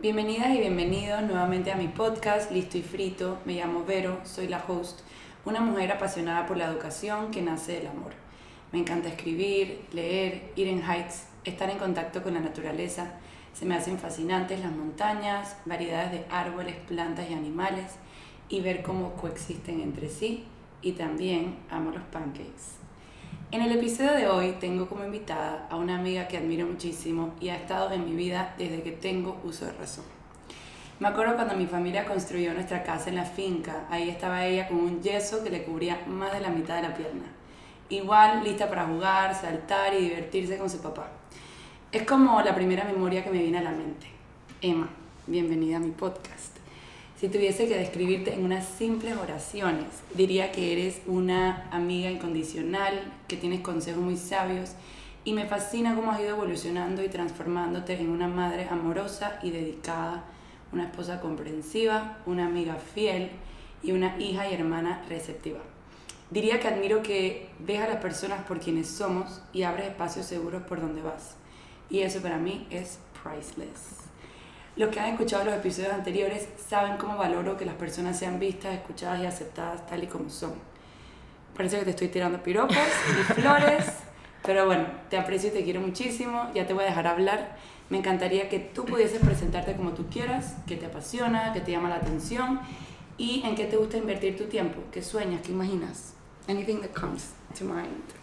[0.00, 3.36] Bienvenidas y bienvenidos nuevamente a mi podcast Listo y Frito.
[3.44, 5.00] Me llamo Vero, soy la host,
[5.44, 8.12] una mujer apasionada por la educación que nace del amor.
[8.72, 13.12] Me encanta escribir, leer, ir en hikes, estar en contacto con la naturaleza.
[13.52, 17.96] Se me hacen fascinantes las montañas, variedades de árboles, plantas y animales
[18.48, 20.46] y ver cómo coexisten entre sí.
[20.80, 22.79] Y también amo los pancakes.
[23.52, 27.48] En el episodio de hoy tengo como invitada a una amiga que admiro muchísimo y
[27.48, 30.04] ha estado en mi vida desde que tengo uso de razón.
[31.00, 34.78] Me acuerdo cuando mi familia construyó nuestra casa en la finca, ahí estaba ella con
[34.78, 37.24] un yeso que le cubría más de la mitad de la pierna.
[37.88, 41.08] Igual lista para jugar, saltar y divertirse con su papá.
[41.90, 44.06] Es como la primera memoria que me viene a la mente.
[44.62, 44.88] Emma,
[45.26, 46.49] bienvenida a mi podcast.
[47.20, 53.36] Si tuviese que describirte en unas simples oraciones, diría que eres una amiga incondicional, que
[53.36, 54.70] tienes consejos muy sabios
[55.22, 60.24] y me fascina cómo has ido evolucionando y transformándote en una madre amorosa y dedicada,
[60.72, 63.28] una esposa comprensiva, una amiga fiel
[63.82, 65.60] y una hija y hermana receptiva.
[66.30, 70.62] Diría que admiro que ves a las personas por quienes somos y abres espacios seguros
[70.62, 71.34] por donde vas.
[71.90, 73.99] Y eso para mí es priceless.
[74.76, 78.74] Los que han escuchado los episodios anteriores saben cómo valoro que las personas sean vistas,
[78.74, 80.54] escuchadas y aceptadas tal y como son.
[81.56, 83.84] Parece que te estoy tirando piropos y flores,
[84.44, 87.56] pero bueno, te aprecio y te quiero muchísimo, ya te voy a dejar hablar.
[87.90, 91.88] Me encantaría que tú pudieses presentarte como tú quieras, que te apasiona, que te llama
[91.88, 92.60] la atención
[93.18, 96.14] y en qué te gusta invertir tu tiempo, qué sueñas, qué imaginas.
[96.48, 98.20] Anything that comes to mind.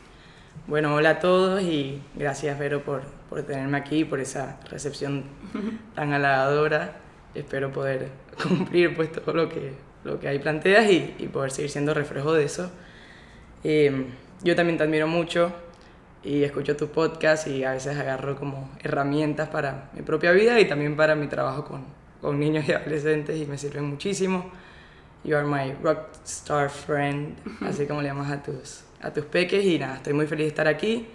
[0.65, 5.23] Bueno, hola a todos y gracias Vero por, por tenerme aquí, por esa recepción
[5.95, 6.97] tan halagadora.
[7.33, 8.09] Espero poder
[8.43, 9.73] cumplir pues todo lo que,
[10.03, 12.71] lo que ahí planteas y, y poder seguir siendo reflejo de eso.
[13.63, 14.05] Eh,
[14.43, 15.51] yo también te admiro mucho
[16.23, 20.67] y escucho tu podcast y a veces agarro como herramientas para mi propia vida y
[20.67, 21.85] también para mi trabajo con,
[22.21, 24.51] con niños y adolescentes y me sirven muchísimo.
[25.23, 29.79] You are my rockstar friend, así como le llamas a tus, a tus peques y
[29.79, 31.07] nada, estoy muy feliz de estar aquí,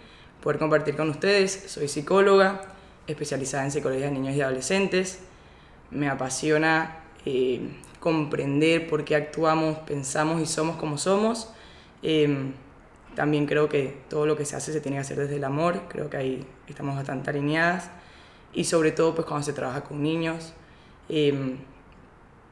[0.43, 1.65] poder compartir con ustedes.
[1.69, 2.61] Soy psicóloga,
[3.07, 5.21] especializada en psicología de niños y adolescentes.
[5.91, 7.61] Me apasiona eh,
[8.01, 11.53] comprender por qué actuamos, pensamos y somos como somos.
[12.03, 12.53] Eh,
[13.15, 15.83] también creo que todo lo que se hace se tiene que hacer desde el amor,
[15.89, 17.91] creo que ahí estamos bastante alineadas.
[18.55, 20.53] Y sobre todo pues cuando se trabaja con niños.
[21.09, 21.57] Eh,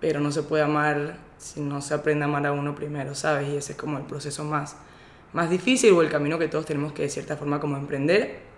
[0.01, 3.49] pero no se puede amar si no se aprende a amar a uno primero, ¿sabes?
[3.49, 4.77] Y ese es como el proceso más,
[5.33, 8.50] más difícil o el camino que todos tenemos que de cierta forma como emprender.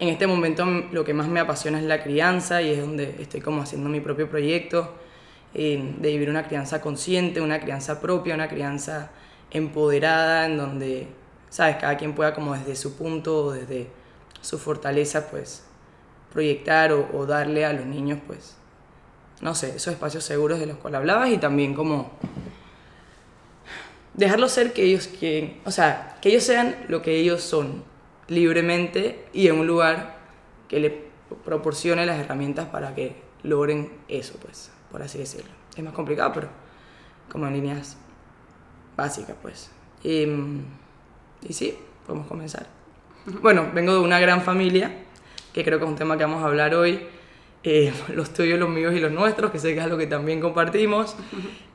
[0.00, 3.40] En este momento lo que más me apasiona es la crianza y es donde estoy
[3.40, 4.94] como haciendo mi propio proyecto
[5.54, 9.10] eh, de vivir una crianza consciente, una crianza propia, una crianza
[9.50, 11.08] empoderada en donde,
[11.48, 11.76] ¿sabes?
[11.76, 13.88] Cada quien pueda como desde su punto o desde
[14.40, 15.64] su fortaleza pues
[16.32, 18.56] proyectar o, darle a los niños pues
[19.40, 22.12] no sé, esos espacios seguros de los cuales hablabas y también como
[24.14, 27.84] dejarlos ser que ellos quieren, o sea, que ellos sean lo que ellos son
[28.28, 30.18] libremente y en un lugar
[30.68, 31.08] que le
[31.44, 35.50] proporcione las herramientas para que logren eso, pues, por así decirlo.
[35.76, 36.48] Es más complicado, pero
[37.30, 37.96] como en líneas
[38.96, 39.70] básicas, pues.
[40.02, 40.26] Y,
[41.46, 42.66] y sí, podemos comenzar.
[43.42, 44.92] Bueno, vengo de una gran familia,
[45.52, 47.06] que creo que es un tema que vamos a hablar hoy
[47.64, 50.40] eh, los tuyos, los míos y los nuestros, que sé que es algo que también
[50.40, 51.16] compartimos.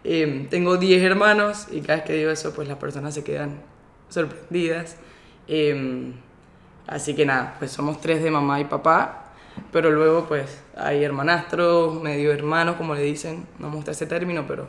[0.04, 3.62] Eh, tengo 10 hermanos y cada vez que digo eso, pues las personas se quedan
[4.10, 4.98] sorprendidas.
[5.48, 6.14] Eh,
[6.88, 9.26] así que nada, pues somos tres de mamá y papá,
[9.72, 14.46] pero luego pues hay hermanastros, medio hermanos, como le dicen, no me gusta ese término,
[14.48, 14.68] pero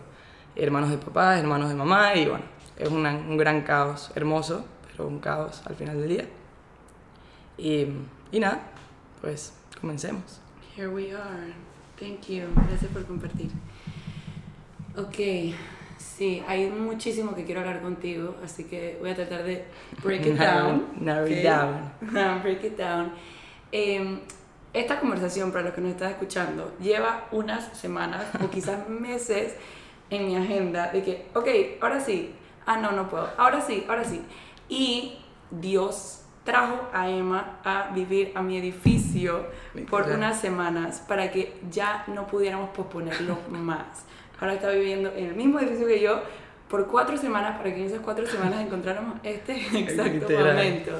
[0.56, 2.44] hermanos de papá, hermanos de mamá y bueno,
[2.78, 6.28] es una, un gran caos, hermoso, pero un caos al final del día.
[7.56, 7.86] Y,
[8.32, 8.62] y nada,
[9.20, 10.40] pues comencemos.
[10.76, 11.54] Here we are.
[11.98, 12.46] Thank you.
[12.68, 13.50] Gracias por compartir.
[14.96, 15.54] Ok,
[16.16, 19.64] sí, hay muchísimo que quiero hablar contigo, así que voy a tratar de
[20.02, 20.86] break it down.
[21.00, 21.92] Narrow it down.
[22.42, 23.12] break it down.
[23.72, 24.20] Eh,
[24.72, 29.54] esta conversación, para los que nos están escuchando, lleva unas semanas o quizás meses
[30.10, 31.48] en mi agenda de que, ok,
[31.80, 32.34] ahora sí,
[32.66, 34.20] ah, no, no puedo, ahora sí, ahora sí.
[34.68, 35.18] Y
[35.50, 39.46] Dios trajo a Emma a vivir a mi edificio
[39.88, 44.04] por unas semanas para que ya no pudiéramos posponerlo más.
[44.40, 46.22] Ahora está viviendo en el mismo edificio que yo
[46.68, 50.56] por cuatro semanas para que en esas cuatro semanas encontráramos este exacto Literal.
[50.56, 50.92] momento.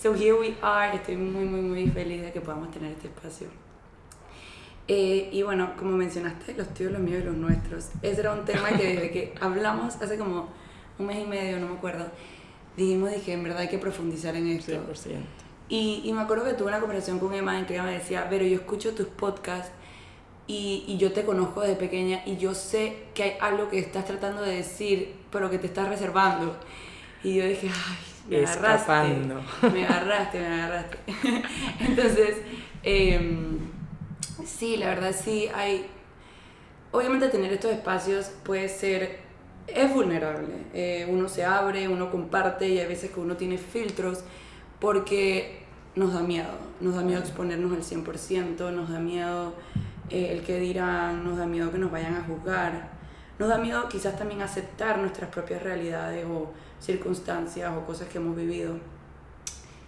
[0.00, 3.48] So here we are, estoy muy muy muy feliz de que podamos tener este espacio.
[4.86, 7.90] Eh, y bueno, como mencionaste, los tuyos, los míos y los nuestros.
[8.00, 10.48] Ese era un tema que desde que hablamos hace como
[10.98, 12.06] un mes y medio, no me acuerdo,
[12.76, 14.72] dijimos que en verdad hay que profundizar en esto.
[14.72, 14.78] 100%.
[15.68, 18.26] Y, y me acuerdo que tuve una conversación con Emma en que ella me decía,
[18.30, 19.70] pero yo escucho tus podcasts
[20.48, 24.06] y, y, yo te conozco desde pequeña y yo sé que hay algo que estás
[24.06, 26.56] tratando de decir, pero que te estás reservando.
[27.22, 28.92] Y yo dije, ay, me agarraste.
[29.72, 30.98] Me agarraste, me agarraste.
[31.80, 32.36] Entonces,
[32.82, 33.58] em,
[34.44, 35.86] sí, la verdad sí, hay...
[36.90, 39.20] Obviamente tener estos espacios puede ser...
[39.66, 40.48] Es vulnerable.
[40.72, 44.24] Eh, uno se abre, uno comparte y hay veces que uno tiene filtros
[44.80, 45.62] porque
[45.94, 46.48] nos da miedo.
[46.80, 49.52] Nos da miedo exponernos al 100%, nos da miedo
[50.10, 52.90] eh, el que dirán, nos da miedo que nos vayan a juzgar.
[53.38, 56.50] Nos da miedo quizás también aceptar nuestras propias realidades o
[56.80, 58.76] circunstancias o cosas que hemos vivido.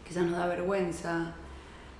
[0.06, 1.32] Quizás nos da vergüenza,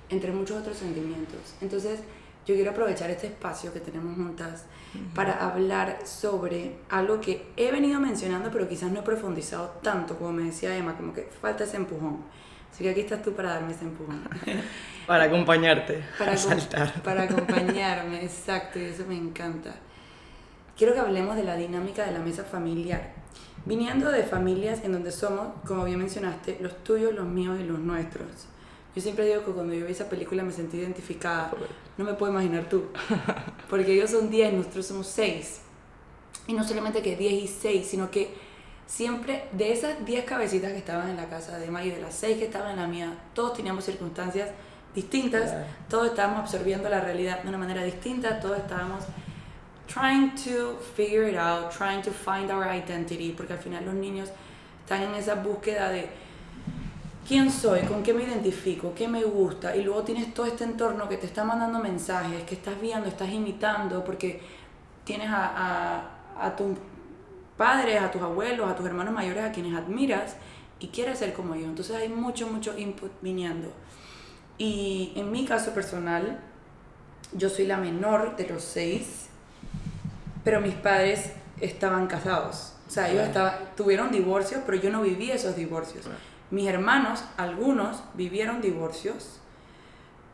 [0.09, 1.55] entre muchos otros sentimientos.
[1.61, 1.99] Entonces,
[2.45, 4.65] yo quiero aprovechar este espacio que tenemos juntas
[5.13, 10.33] para hablar sobre algo que he venido mencionando, pero quizás no he profundizado tanto, como
[10.33, 12.17] me decía Emma, como que falta ese empujón.
[12.71, 14.21] Así que aquí estás tú para darme ese empujón.
[15.07, 17.01] Para acompañarte, para, saltar.
[17.01, 19.73] Para acompañarme, exacto, y eso me encanta.
[20.77, 23.11] Quiero que hablemos de la dinámica de la mesa familiar.
[23.65, 27.79] Viniendo de familias en donde somos, como bien mencionaste, los tuyos, los míos y los
[27.79, 28.47] nuestros.
[28.95, 31.51] Yo siempre digo que cuando yo vi esa película me sentí identificada.
[31.97, 32.85] No me puedo imaginar tú.
[33.69, 35.61] Porque ellos son 10, nosotros somos 6.
[36.47, 38.33] Y no solamente que 10 y 6, sino que
[38.91, 42.13] siempre de esas 10 cabecitas que estaban en la casa de Emma y de las
[42.15, 44.49] 6 que estaban en la mía, todos teníamos circunstancias
[44.93, 45.53] distintas,
[45.87, 49.05] todos estábamos absorbiendo la realidad de una manera distinta, todos estábamos
[49.87, 54.29] trying to figure it out, trying to find our identity, porque al final los niños
[54.83, 56.09] están en esa búsqueda de
[57.25, 61.07] quién soy, con qué me identifico, qué me gusta, y luego tienes todo este entorno
[61.07, 64.41] que te está mandando mensajes, que estás viendo, estás imitando, porque
[65.05, 66.01] tienes a,
[66.37, 66.77] a, a tus
[67.61, 70.35] padres, a tus abuelos, a tus hermanos mayores, a quienes admiras,
[70.79, 71.65] y quieres ser como yo.
[71.65, 73.71] Entonces hay mucho, mucho input viniendo.
[74.57, 76.39] Y en mi caso personal,
[77.33, 79.27] yo soy la menor de los seis
[80.43, 82.73] pero mis padres estaban casados.
[82.87, 83.29] O sea, ellos
[83.75, 86.05] tuvieron divorcios, pero yo no viví esos divorcios.
[86.49, 89.39] Mis hermanos, algunos, vivieron divorcios.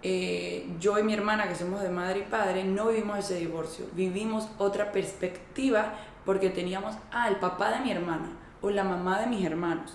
[0.01, 3.85] Eh, yo y mi hermana, que somos de madre y padre, no vivimos ese divorcio.
[3.93, 5.93] Vivimos otra perspectiva
[6.27, 8.27] porque teníamos, ah, el papá de mi hermana
[8.61, 9.93] o la mamá de mis hermanos.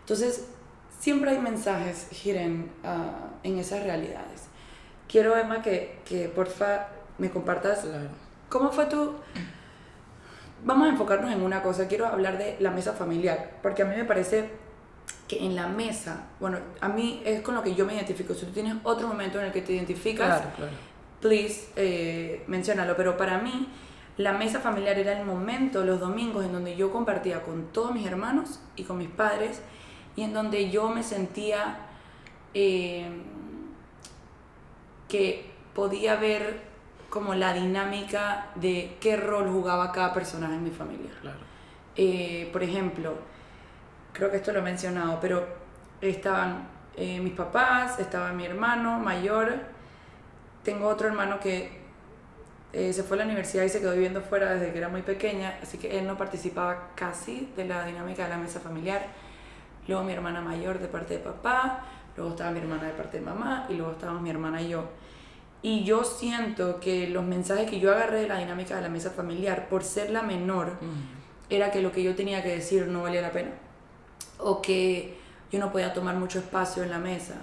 [0.00, 0.48] Entonces,
[0.98, 4.48] siempre hay mensajes, giren ah, en esas realidades.
[5.08, 6.88] Quiero, Emma, que, que porfa
[7.18, 7.86] me compartas
[8.48, 9.14] ¿Cómo fue tu...?
[10.64, 11.86] Vamos a enfocarnos en una cosa.
[11.86, 14.50] Quiero hablar de la mesa familiar, porque a mí me parece
[15.28, 18.34] que en la mesa, bueno, a mí es con lo que yo me identifico.
[18.34, 20.42] Si tú tienes otro momento en el que te identificas,
[21.20, 22.96] please eh, menciónalo.
[22.96, 23.68] Pero para mí,
[24.16, 28.06] la mesa familiar era el momento, los domingos, en donde yo compartía con todos mis
[28.06, 29.62] hermanos y con mis padres,
[30.16, 31.78] y en donde yo me sentía
[32.52, 33.10] eh,
[35.08, 36.60] que podía ver
[37.08, 41.10] como la dinámica de qué rol jugaba cada personaje en mi familia.
[41.96, 43.14] Eh, por ejemplo,
[44.12, 45.46] creo que esto lo he mencionado, pero
[46.00, 49.54] estaban eh, mis papás, estaba mi hermano mayor,
[50.62, 51.81] tengo otro hermano que
[52.72, 55.02] eh, se fue a la universidad y se quedó viviendo fuera desde que era muy
[55.02, 59.06] pequeña, así que él no participaba casi de la dinámica de la mesa familiar.
[59.86, 61.84] Luego mi hermana mayor de parte de papá,
[62.16, 64.84] luego estaba mi hermana de parte de mamá y luego estábamos mi hermana y yo.
[65.60, 69.10] Y yo siento que los mensajes que yo agarré de la dinámica de la mesa
[69.10, 70.72] familiar, por ser la menor,
[71.50, 73.50] era que lo que yo tenía que decir no valía la pena.
[74.38, 75.18] O que
[75.52, 77.34] yo no podía tomar mucho espacio en la mesa.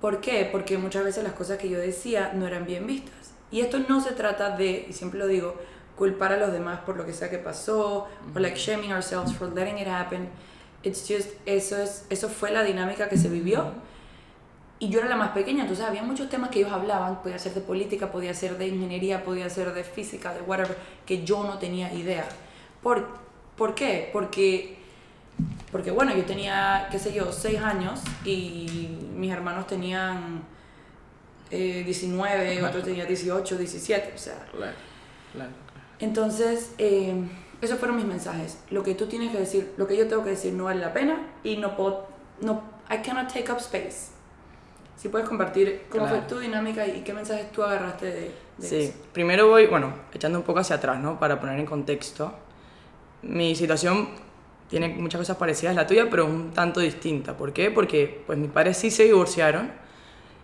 [0.00, 0.48] ¿Por qué?
[0.50, 3.17] Porque muchas veces las cosas que yo decía no eran bien vistas.
[3.50, 5.54] Y esto no se trata de, y siempre lo digo,
[5.96, 9.52] culpar a los demás por lo que sea que pasó, o like shaming ourselves for
[9.52, 10.28] letting it happen.
[10.82, 13.72] It's just, eso, es, eso fue la dinámica que se vivió
[14.80, 17.52] y yo era la más pequeña, entonces había muchos temas que ellos hablaban, podía ser
[17.52, 21.58] de política, podía ser de ingeniería, podía ser de física, de whatever, que yo no
[21.58, 22.28] tenía idea.
[22.80, 23.08] ¿Por,
[23.56, 24.08] ¿por qué?
[24.12, 24.78] Porque,
[25.72, 30.37] porque, bueno, yo tenía, qué sé yo, 6 años y mis hermanos tenían
[31.50, 34.46] 19, eh, otros tenían 18, 17, o sea.
[34.50, 34.72] Claro,
[35.32, 35.50] claro.
[35.98, 37.14] Entonces, eh,
[37.60, 38.58] esos fueron mis mensajes.
[38.70, 40.92] Lo que tú tienes que decir, lo que yo tengo que decir no vale la
[40.92, 42.06] pena y no puedo,
[42.40, 44.18] no, I cannot take up space
[44.98, 48.92] si puedes compartir cómo fue tu dinámica y qué mensajes tú agarraste de, de sí.
[49.12, 51.20] primero voy, bueno, echando un poco hacia atrás, ¿no?
[51.20, 52.34] Para poner en contexto.
[53.22, 54.08] Mi situación
[54.68, 57.36] tiene muchas cosas parecidas a la tuya, pero un tanto distinta.
[57.36, 57.70] ¿Por qué?
[57.70, 59.70] Porque pues mis padres sí se divorciaron.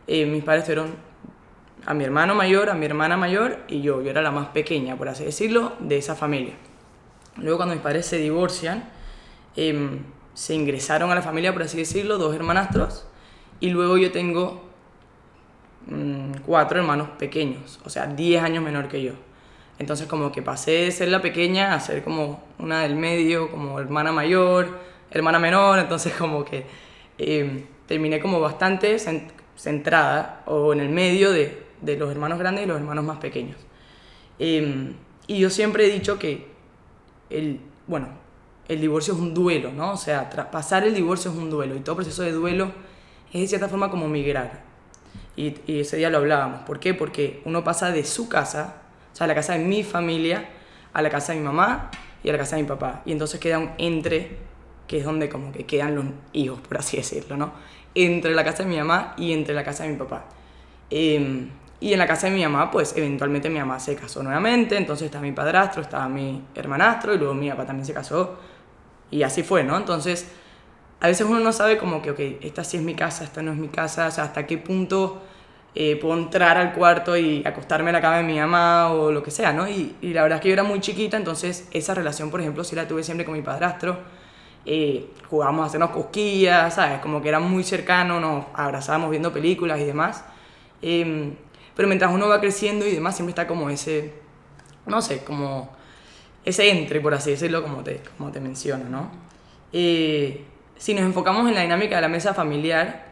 [0.06, 0.94] Y mis padres tuvieron
[1.86, 4.02] a mi hermano mayor, a mi hermana mayor y yo.
[4.02, 6.54] Yo era la más pequeña, por así decirlo, de esa familia.
[7.36, 8.88] Luego cuando mis padres se divorcian,
[9.56, 10.00] em,
[10.34, 13.06] se ingresaron a la familia, por así decirlo, dos hermanastros
[13.60, 14.62] y luego yo tengo
[15.86, 19.12] mm, cuatro hermanos pequeños, o sea, 10 años menor que yo.
[19.78, 23.80] Entonces como que pasé de ser la pequeña a ser como una del medio, como
[23.80, 24.78] hermana mayor,
[25.10, 26.66] hermana menor, entonces como que
[27.18, 28.98] em, terminé como bastante
[29.64, 33.56] centrada o en el medio de, de, los hermanos grandes y los hermanos más pequeños.
[34.38, 34.94] Em,
[35.26, 36.46] y yo siempre he dicho que
[37.30, 38.08] el, bueno,
[38.68, 39.92] el divorcio es un duelo, ¿no?
[39.92, 42.72] O sea, pasar el divorcio es un duelo y todo proceso de duelo
[43.32, 44.62] es de cierta forma como migrar.
[45.36, 46.60] Y, y ese día lo hablábamos.
[46.60, 46.94] ¿Por qué?
[46.94, 50.48] Porque uno pasa de su casa, o sea, la casa de mi familia,
[50.92, 51.90] a la casa de mi mamá
[52.22, 53.02] y a la casa de mi papá.
[53.06, 54.36] Y entonces queda un entre,
[54.86, 56.04] que es donde como que quedan los
[56.34, 57.52] hijos, por así decirlo, ¿no?
[57.94, 60.24] Entre la casa de mi mamá y entre la casa de mi papá.
[60.90, 61.48] Em,
[61.80, 65.06] y en la casa de mi mamá, pues eventualmente mi mamá se casó nuevamente, entonces
[65.06, 68.36] estaba mi padrastro, estaba mi hermanastro y luego mi papá también se casó.
[69.10, 69.76] Y así fue, ¿no?
[69.76, 70.30] Entonces,
[71.00, 73.52] a veces uno no sabe como que, ok, esta sí es mi casa, esta no
[73.52, 75.20] es mi casa, o sea, hasta qué punto
[75.74, 79.22] eh, puedo entrar al cuarto y acostarme en la cama de mi mamá o lo
[79.22, 79.68] que sea, ¿no?
[79.68, 82.64] Y, y, la verdad es que yo era muy chiquita, entonces esa relación, por ejemplo,
[82.64, 83.98] sí la tuve siempre con mi padrastro.
[84.66, 87.00] Eh, jugábamos a hacernos cosquillas, ¿sabes?
[87.00, 90.24] Como que era muy cercano, nos abrazábamos viendo películas y demás.
[90.82, 91.34] Eh,
[91.76, 94.14] pero mientras uno va creciendo y demás, siempre está como ese,
[94.86, 95.70] no sé, como
[96.44, 99.10] ese entre, por así decirlo, como te, como te menciono, ¿no?
[99.72, 100.44] Eh,
[100.76, 103.06] si nos enfocamos en la dinámica de la mesa familiar,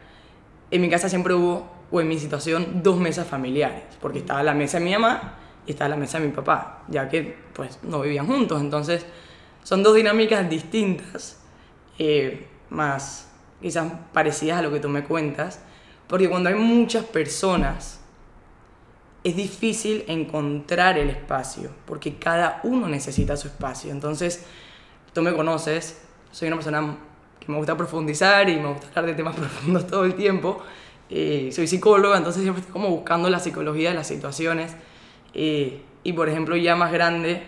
[0.71, 4.53] en mi casa siempre hubo, o en mi situación, dos mesas familiares, porque estaba la
[4.53, 5.35] mesa de mi mamá
[5.67, 9.05] y estaba la mesa de mi papá, ya que pues no vivían juntos, entonces
[9.63, 11.42] son dos dinámicas distintas,
[11.99, 13.29] eh, más
[13.61, 15.59] quizás parecidas a lo que tú me cuentas,
[16.07, 18.01] porque cuando hay muchas personas
[19.23, 23.91] es difícil encontrar el espacio, porque cada uno necesita su espacio.
[23.91, 24.45] Entonces,
[25.13, 26.97] tú me conoces, soy una persona
[27.39, 30.61] que me gusta profundizar y me gusta hablar de temas profundos todo el tiempo.
[31.09, 34.75] Eh, soy psicóloga, entonces siempre estoy como buscando la psicología de las situaciones.
[35.33, 37.43] Eh, y por ejemplo, ya más grande,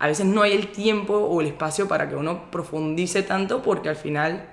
[0.00, 3.90] a veces no hay el tiempo o el espacio para que uno profundice tanto porque
[3.90, 4.48] al final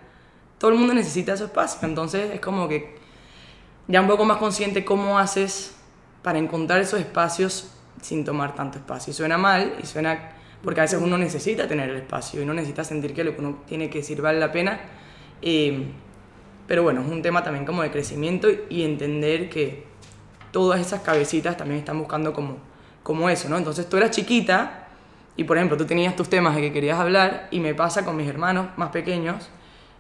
[0.58, 1.88] todo el mundo necesita su espacio.
[1.88, 2.98] Entonces es como que
[3.88, 5.74] ya un poco más consciente cómo haces
[6.22, 9.12] para encontrar esos espacios sin tomar tanto espacio.
[9.12, 12.54] Y suena mal y suena porque a veces uno necesita tener el espacio y uno
[12.54, 14.82] necesita sentir que lo que uno tiene que decir vale la pena.
[15.42, 15.88] Eh,
[16.68, 19.86] pero bueno, es un tema también como de crecimiento y entender que
[20.52, 22.58] todas esas cabecitas también están buscando como,
[23.02, 23.58] como eso, ¿no?
[23.58, 24.87] Entonces tú eras chiquita
[25.38, 28.18] y por ejemplo tú tenías tus temas de que querías hablar y me pasa con
[28.18, 29.50] mis hermanos más pequeños,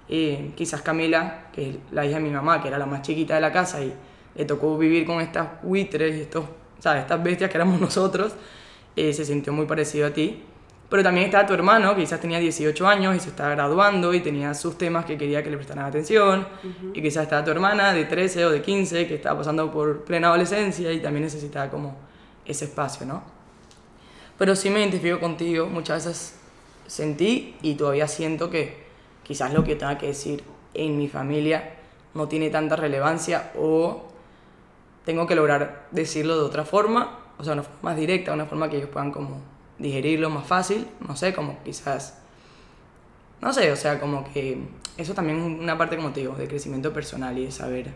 [0.09, 3.35] eh, quizás Camila, que es la hija de mi mamá, que era la más chiquita
[3.35, 3.93] de la casa y
[4.35, 6.45] le tocó vivir con estas buitres y estos,
[6.79, 7.03] ¿sabes?
[7.03, 8.33] estas bestias que éramos nosotros,
[8.95, 10.43] eh, se sintió muy parecido a ti.
[10.89, 14.21] Pero también estaba tu hermano, que quizás tenía 18 años y se estaba graduando y
[14.21, 16.47] tenía sus temas que quería que le prestaran atención.
[16.93, 20.29] Y quizás estaba tu hermana de 13 o de 15 que estaba pasando por plena
[20.29, 21.97] adolescencia y también necesitaba como
[22.45, 23.36] ese espacio, ¿no?
[24.37, 26.35] Pero sí me identifico contigo, muchas veces
[26.85, 28.85] sentí y todavía siento que
[29.23, 31.75] quizás lo que tenga que decir en mi familia
[32.13, 34.07] no tiene tanta relevancia o
[35.05, 38.69] tengo que lograr decirlo de otra forma, o sea, una forma más directa, una forma
[38.69, 39.41] que ellos puedan como
[39.79, 42.19] digerirlo más fácil, no sé, como quizás,
[43.41, 44.61] no sé, o sea, como que
[44.97, 47.93] eso también es una parte, como te digo, de crecimiento personal y de saber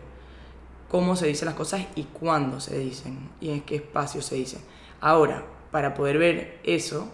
[0.88, 4.60] cómo se dicen las cosas y cuándo se dicen y en qué espacio se dicen.
[5.00, 7.08] Ahora, para poder ver eso,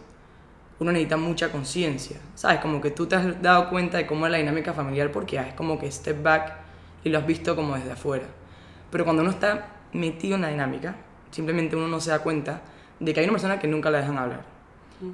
[0.78, 2.60] uno necesita mucha conciencia, ¿sabes?
[2.60, 5.54] Como que tú te has dado cuenta de cómo es la dinámica familiar porque es
[5.54, 6.52] como que step back
[7.02, 8.26] y lo has visto como desde afuera.
[8.90, 10.96] Pero cuando uno está metido en la dinámica,
[11.30, 12.60] simplemente uno no se da cuenta
[13.00, 14.42] de que hay una persona que nunca la dejan hablar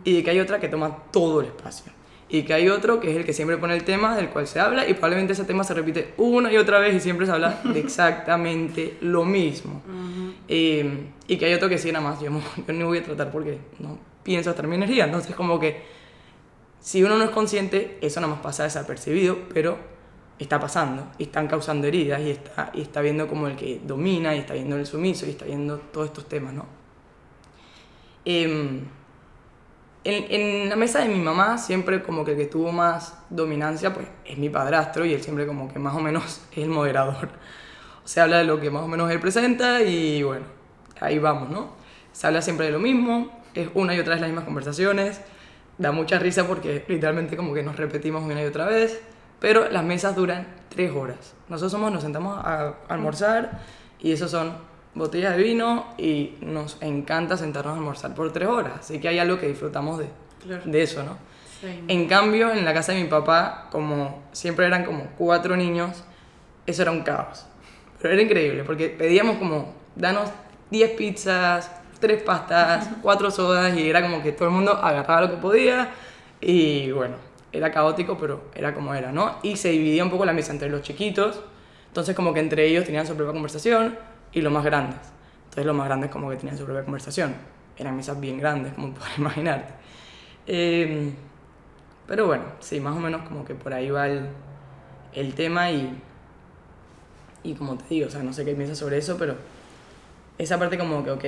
[0.02, 1.92] y de que hay otra que toma todo el espacio
[2.28, 4.60] y que hay otro que es el que siempre pone el tema del cual se
[4.60, 7.60] habla y probablemente ese tema se repite una y otra vez y siempre se habla
[7.64, 9.82] de exactamente lo mismo.
[10.48, 12.30] Eh, y que hay otro que sí nada más yo,
[12.66, 15.04] yo no voy a tratar porque no pienso hasta mi energía.
[15.04, 15.82] Entonces como que
[16.80, 19.78] si uno no es consciente eso nada más pasa desapercibido pero
[20.38, 24.34] está pasando y están causando heridas y está, y está viendo como el que domina
[24.34, 26.66] y está viendo el sumiso y está viendo todos estos temas, ¿no?
[28.24, 28.80] Em,
[30.04, 33.92] en, en, la mesa de mi mamá siempre como que el que tuvo más dominancia
[33.92, 37.30] pues es mi padrastro y él siempre como que más o menos es el moderador.
[38.04, 40.44] O sea, habla de lo que más o menos él presenta y bueno,
[41.00, 41.72] ahí vamos, ¿no?
[42.12, 45.20] Se habla siempre de lo mismo, es una y otra vez las mismas conversaciones,
[45.78, 49.02] da mucha risa porque literalmente como que nos repetimos una y otra vez
[49.44, 51.34] pero las mesas duran tres horas.
[51.50, 53.60] Nosotros somos, nos sentamos a almorzar
[54.00, 54.54] y eso son
[54.94, 58.74] botellas de vino y nos encanta sentarnos a almorzar por tres horas.
[58.80, 60.06] Así que hay algo que disfrutamos de,
[60.64, 61.16] de eso, ¿no?
[61.88, 66.04] En cambio, en la casa de mi papá, como siempre eran como cuatro niños,
[66.66, 67.46] eso era un caos.
[68.00, 70.30] Pero era increíble porque pedíamos como danos
[70.70, 71.70] 10 pizzas,
[72.00, 75.90] 3 pastas, 4 sodas y era como que todo el mundo agarraba lo que podía
[76.40, 77.16] y bueno,
[77.50, 79.38] era caótico, pero era como era, ¿no?
[79.42, 81.40] Y se dividía un poco la mesa entre los chiquitos,
[81.86, 83.96] entonces como que entre ellos tenían su propia conversación
[84.34, 84.98] y los más grandes.
[85.44, 87.34] Entonces los más grandes como que tenían su propia conversación.
[87.76, 89.72] Eran mesas bien grandes, como puedes imaginarte.
[90.46, 91.12] Eh,
[92.06, 94.28] pero bueno, sí, más o menos como que por ahí va el,
[95.14, 95.98] el tema y,
[97.42, 99.36] y como te digo, o sea, no sé qué piensas sobre eso, pero
[100.36, 101.24] esa parte como que, ok,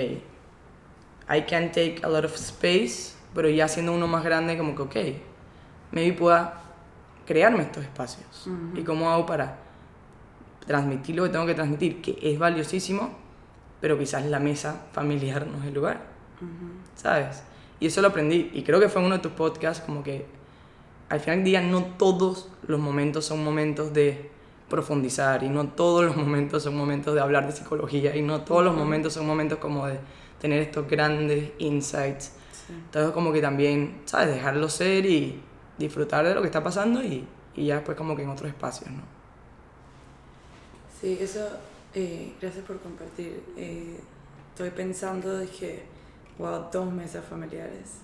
[1.29, 4.83] I can take a lot of space, pero ya siendo uno más grande como que,
[4.83, 4.97] ok,
[5.93, 6.61] maybe pueda
[7.25, 8.49] crearme estos espacios.
[8.75, 9.66] ¿Y cómo hago para
[10.67, 12.03] transmitir lo que tengo que transmitir?
[12.03, 13.11] Que es valiosísimo,
[13.81, 16.01] pero quizás la mesa familiar no es el lugar,
[16.95, 17.43] ¿sabes?
[17.79, 20.27] Y eso lo aprendí, y creo que fue uno de tus podcasts, como que
[21.09, 24.31] al final del día no todos los momentos son momentos de
[24.69, 28.65] profundizar y no todos los momentos son momentos de hablar de psicología y no todos
[28.65, 29.99] los momentos son momentos como de
[30.41, 32.33] tener estos grandes insights.
[32.69, 34.35] Entonces como que también, ¿sabes?
[34.35, 35.41] Dejarlo ser y
[35.79, 38.91] disfrutar de lo que está pasando y, y ya después como que en otros espacios,
[38.91, 39.16] ¿no?
[41.01, 41.47] Sí, eso,
[41.95, 43.43] eh, gracias por compartir.
[43.57, 43.99] Eh,
[44.51, 45.83] estoy pensando de que,
[46.39, 48.01] wow, dos mesas familiares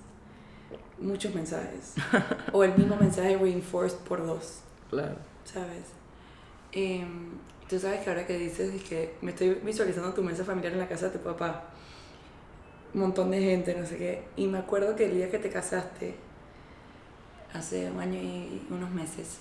[0.98, 1.94] muchos mensajes.
[2.52, 4.60] o el mismo mensaje reinforced por dos.
[4.90, 5.16] Claro.
[5.44, 5.86] ¿Sabes?
[6.72, 7.04] Eh,
[7.72, 10.88] Tú sabes que ahora que dices que me estoy visualizando tu mesa familiar en la
[10.88, 11.64] casa de tu papá.
[12.92, 14.24] Un montón de gente, no sé qué.
[14.36, 16.14] Y me acuerdo que el día que te casaste,
[17.54, 19.38] hace un año y unos meses,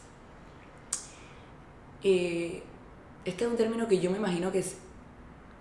[2.03, 2.63] eh,
[3.25, 4.77] este es un término que yo me imagino que es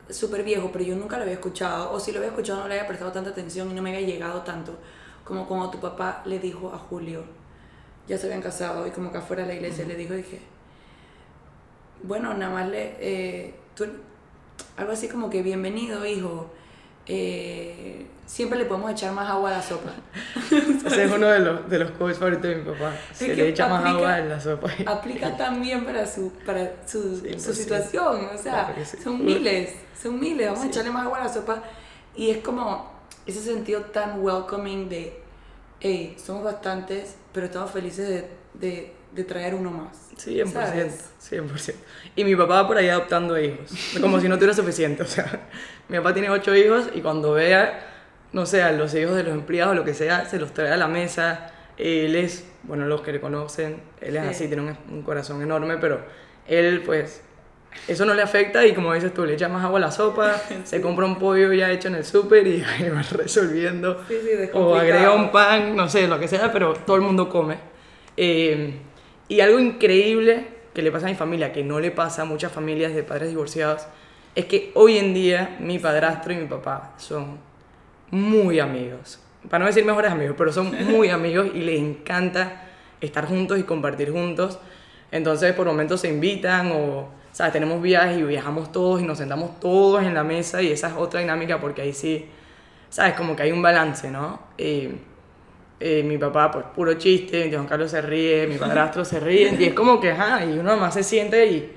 [0.09, 1.93] súper viejo, pero yo nunca lo había escuchado.
[1.93, 4.07] O si lo había escuchado no le había prestado tanta atención y no me había
[4.07, 4.77] llegado tanto
[5.31, 7.23] como cuando tu papá le dijo a Julio,
[8.09, 10.41] ya se habían casado y como que afuera de la iglesia le dijo, dije,
[12.03, 13.87] bueno, nada más le, eh, tú,
[14.77, 16.51] algo así como que bienvenido hijo,
[17.13, 19.91] eh, siempre le podemos echar más agua a la sopa.
[20.87, 22.95] Ese es uno de los, de los quotes favoritos de mi papá.
[23.13, 24.71] Se le echa más agua en la sopa.
[24.87, 28.29] Aplica también para su, para su, su situación.
[28.33, 30.47] O sea, son miles, son miles.
[30.47, 31.63] Vamos a echarle más agua a la sopa.
[32.15, 32.91] Y es como
[33.27, 35.21] ese sentido tan welcoming de,
[35.81, 40.11] hey, somos bastantes, pero estamos felices de, de, de traer uno más.
[40.17, 41.75] 100%, 100%.
[42.17, 43.71] Y mi papá por ahí adoptando hijos,
[44.01, 45.03] como si no tuviera suficiente.
[45.03, 45.49] O sea,
[45.89, 47.87] mi papá tiene ocho hijos y cuando vea,
[48.33, 50.71] no sé, a los hijos de los empleados o lo que sea, se los trae
[50.73, 51.53] a la mesa.
[51.79, 55.79] Él es, bueno, los que le conocen, él es así, tiene un, un corazón enorme,
[55.79, 56.05] pero
[56.47, 57.23] él pues
[57.89, 60.35] eso no le afecta y como dices tú, le echa más agua a la sopa,
[60.65, 64.05] se compra un pollo ya hecho en el súper y ahí va resolviendo.
[64.09, 67.29] Sí, sí, o agrega un pan, no sé, lo que sea, pero todo el mundo
[67.29, 67.57] come.
[68.17, 68.75] Eh,
[69.31, 72.51] y algo increíble que le pasa a mi familia, que no le pasa a muchas
[72.51, 73.87] familias de padres divorciados,
[74.35, 77.39] es que hoy en día mi padrastro y mi papá son
[78.11, 79.21] muy amigos.
[79.49, 82.65] Para no decir mejores amigos, pero son muy amigos y les encanta
[83.01, 84.59] estar juntos y compartir juntos.
[85.13, 87.53] Entonces por momentos se invitan o ¿sabes?
[87.53, 90.95] Tenemos viajes y viajamos todos y nos sentamos todos en la mesa y esa es
[90.95, 92.29] otra dinámica porque ahí sí,
[92.89, 93.15] ¿sabes?
[93.15, 94.41] Como que hay un balance, ¿no?
[95.81, 99.65] Eh, mi papá, pues puro chiste, Juan Carlos se ríe, mi padrastro se ríe, y
[99.65, 101.73] es como que, ajá, y uno más se siente y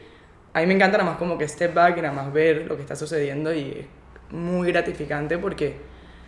[0.54, 2.76] a mí me encanta nada más como que step back y nada más ver lo
[2.76, 3.86] que está sucediendo y es
[4.30, 5.78] muy gratificante porque,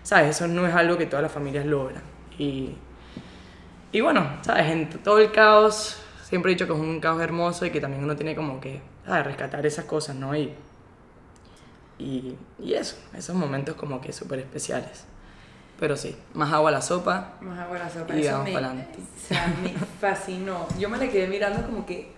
[0.03, 0.35] ¿sabes?
[0.37, 2.01] Eso no es algo que todas las familias logran.
[2.39, 2.75] Y,
[3.91, 4.67] y bueno, ¿sabes?
[4.67, 8.03] En todo el caos, siempre he dicho que es un caos hermoso y que también
[8.03, 10.35] uno tiene como que a rescatar esas cosas, ¿no?
[10.35, 10.53] Y,
[11.99, 15.05] y, y eso, esos momentos como que súper especiales.
[15.79, 17.33] Pero sí, más agua a la sopa.
[17.41, 18.15] Más agua a la sopa.
[18.15, 18.99] Y Eso vamos me, para adelante.
[19.15, 20.67] o sea, me fascinó.
[20.79, 22.11] Yo me la quedé mirando como que,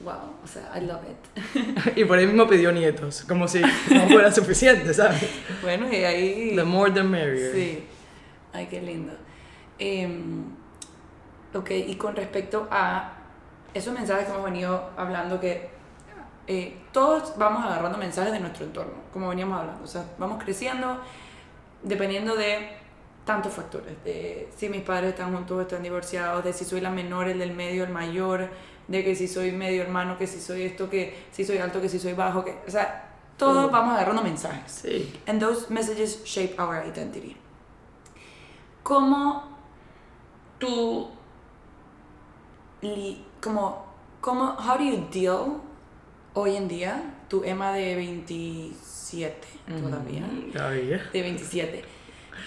[0.00, 1.96] wow, o sea, I love it.
[1.96, 5.26] y por ahí mismo pidió nietos, como si no fuera suficiente, ¿sabes?
[5.62, 6.52] bueno, y ahí...
[6.54, 7.52] The more the merrier.
[7.54, 7.84] Sí.
[8.52, 9.14] Ay, qué lindo.
[9.78, 10.44] Em,
[11.54, 13.14] ok, y con respecto a
[13.72, 15.68] esos mensajes que hemos venido hablando que
[16.46, 19.82] eh, todos vamos agarrando mensajes de nuestro entorno, como veníamos hablando.
[19.82, 21.00] O sea, vamos creciendo
[21.82, 22.68] dependiendo de
[23.24, 26.90] tantos factores, de si mis padres están juntos o están divorciados, de si soy la
[26.90, 28.48] menor, el del medio, el mayor,
[28.88, 31.88] de que si soy medio hermano, que si soy esto, que si soy alto, que
[31.88, 33.02] si soy bajo, que, o sea,
[33.36, 34.70] todos vamos agarrando mensajes.
[34.72, 35.12] Sí.
[35.26, 37.36] And those messages shape our identity.
[38.84, 39.42] ¿Cómo
[40.58, 41.08] tú,
[42.82, 43.84] li- como,
[44.20, 45.60] cómo, how do you deal
[46.34, 51.10] hoy en día, tu Emma de 27 todavía, Mm, Todavía.
[51.12, 51.84] de 27,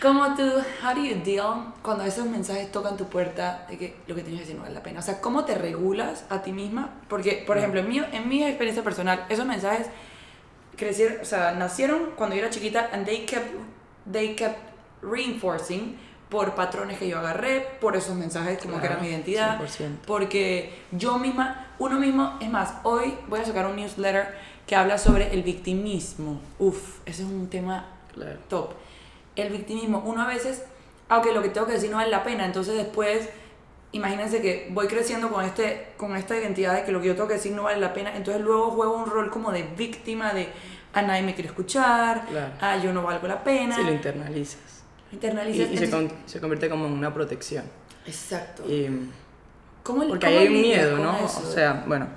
[0.01, 0.43] ¿cómo tú,
[0.83, 4.41] how do you deal cuando esos mensajes tocan tu puerta de que lo que tienes
[4.41, 4.99] que decir no vale la pena?
[4.99, 6.89] O sea, ¿cómo te regulas a ti misma?
[7.09, 9.87] Porque, por ejemplo, en mi, en mi experiencia personal, esos mensajes
[10.77, 13.47] crecieron, o sea, nacieron cuando yo era chiquita and they kept,
[14.11, 14.57] they kept
[15.01, 15.97] reinforcing
[16.29, 20.01] por patrones que yo agarré, por esos mensajes como que era mi identidad, 100%.
[20.05, 24.35] porque yo misma, uno mismo, es más, hoy voy a sacar un newsletter
[24.69, 26.39] que habla sobre el victimismo.
[26.59, 28.37] Uf, ese es un tema Claro.
[28.49, 28.73] top.
[29.35, 30.61] El victimismo, uno a veces,
[31.07, 33.27] aunque lo que tengo que decir no vale la pena, entonces después,
[33.93, 37.27] imagínense que voy creciendo con, este, con esta identidad de que lo que yo tengo
[37.27, 40.49] que decir no vale la pena, entonces luego juego un rol como de víctima, de
[40.93, 42.53] a nadie me quiere escuchar, Claro.
[42.61, 43.75] a yo no valgo la pena.
[43.75, 44.83] Sí, lo internalizas.
[45.11, 45.71] Y, Internalizas.
[45.71, 47.63] y se, entonces- con- se convierte como en una protección.
[48.05, 48.63] Exacto.
[48.69, 49.09] Y,
[49.81, 51.17] ¿Cómo, porque cómo hay un miedo, ¿no?
[51.25, 51.39] eso?
[51.43, 52.07] O sea, bueno,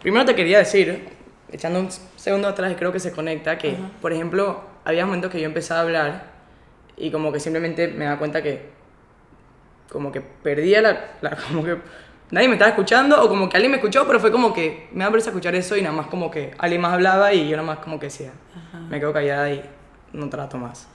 [0.00, 1.21] primero te quería decir,
[1.52, 3.90] echando un segundo atrás creo que se conecta, que, Ajá.
[4.00, 6.24] por ejemplo, había momentos que yo empezaba a hablar
[6.96, 8.70] y como que simplemente me daba cuenta que
[9.90, 11.76] como que perdía la, la- como que
[12.30, 15.04] nadie me estaba escuchando o como que alguien me escuchó, pero fue como que me
[15.04, 17.66] da pereza escuchar eso y nada más como que alguien más hablaba y yo nada
[17.66, 18.78] más como que decía, Ajá.
[18.80, 19.62] me quedo callada y
[20.12, 20.88] no trato más.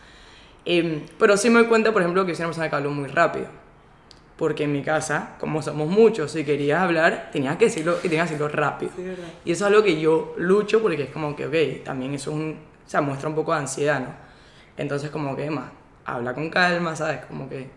[0.65, 3.07] Em, pero sí me doy cuenta, por ejemplo, que soy una persona que hablo muy
[3.07, 3.47] rápido.
[4.37, 8.27] Porque en mi casa, como somos muchos, si querías hablar, tenías que decirlo y tenías
[8.27, 8.91] que decirlo rápido.
[8.95, 9.03] Sí.
[9.45, 12.35] Y eso es algo que yo lucho porque es como que, ok, también eso es
[12.37, 12.51] un,
[12.85, 14.09] o sea, muestra un poco de ansiedad, ¿no?
[14.77, 15.71] Entonces como que, más,
[16.05, 17.25] habla con calma, ¿sabes?
[17.25, 17.67] Como que,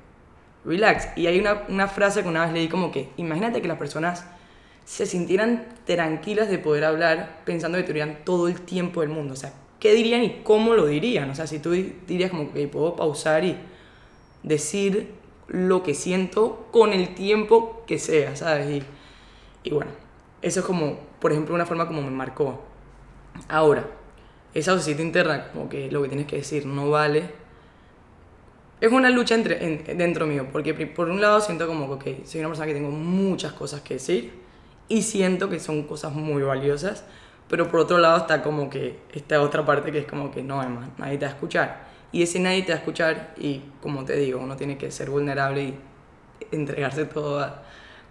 [0.66, 1.08] relax.
[1.16, 4.26] Y hay una, una frase que una vez leí como que, imagínate que las personas
[4.84, 9.32] se sintieran tranquilas de poder hablar pensando que tuvieran todo el tiempo del mundo.
[9.32, 11.30] O sea, ¿qué dirían y cómo lo dirían?
[11.30, 13.56] O sea, si tú di- dirías como que puedo pausar y
[14.42, 15.14] decir
[15.50, 18.84] lo que siento con el tiempo que sea, ¿sabes?
[19.64, 19.92] Y, bueno,
[20.42, 22.60] eso es como, por ejemplo, una forma como me marcó.
[23.48, 23.86] Ahora,
[24.54, 27.30] esa vocecita interna, como que lo que tienes que decir no vale,
[28.80, 32.40] es una lucha entre, en- dentro mío, porque por un lado siento como que, soy
[32.40, 34.32] una persona que tengo muchas cosas que decir
[34.88, 37.04] y siento que son cosas muy valiosas,
[37.48, 40.60] pero por otro lado está como que esta otra parte que es como que no,
[40.60, 41.89] además, nadie te va a escuchar.
[42.12, 45.10] Y ese nadie te va a escuchar y como te digo, uno tiene que ser
[45.10, 45.74] vulnerable y
[46.52, 47.62] entregarse todo a-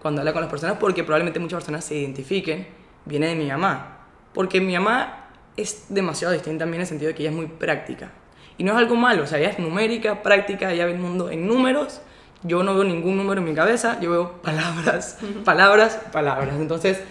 [0.02, 2.68] cuando habla con las personas porque probablemente muchas personas se identifiquen,
[3.06, 3.98] viene de mi mamá.
[4.34, 7.48] Porque mi mamá es demasiado distinta mí en el sentido de que ella es muy
[7.48, 8.12] práctica.
[8.58, 11.30] Y no es algo malo, o sea, ella es numérica, práctica, ella ve el mundo
[11.30, 12.02] en números.
[12.44, 16.56] Yo no veo ningún número en mi cabeza, yo veo palabras, palabras, palabras.
[16.58, 17.02] Entonces,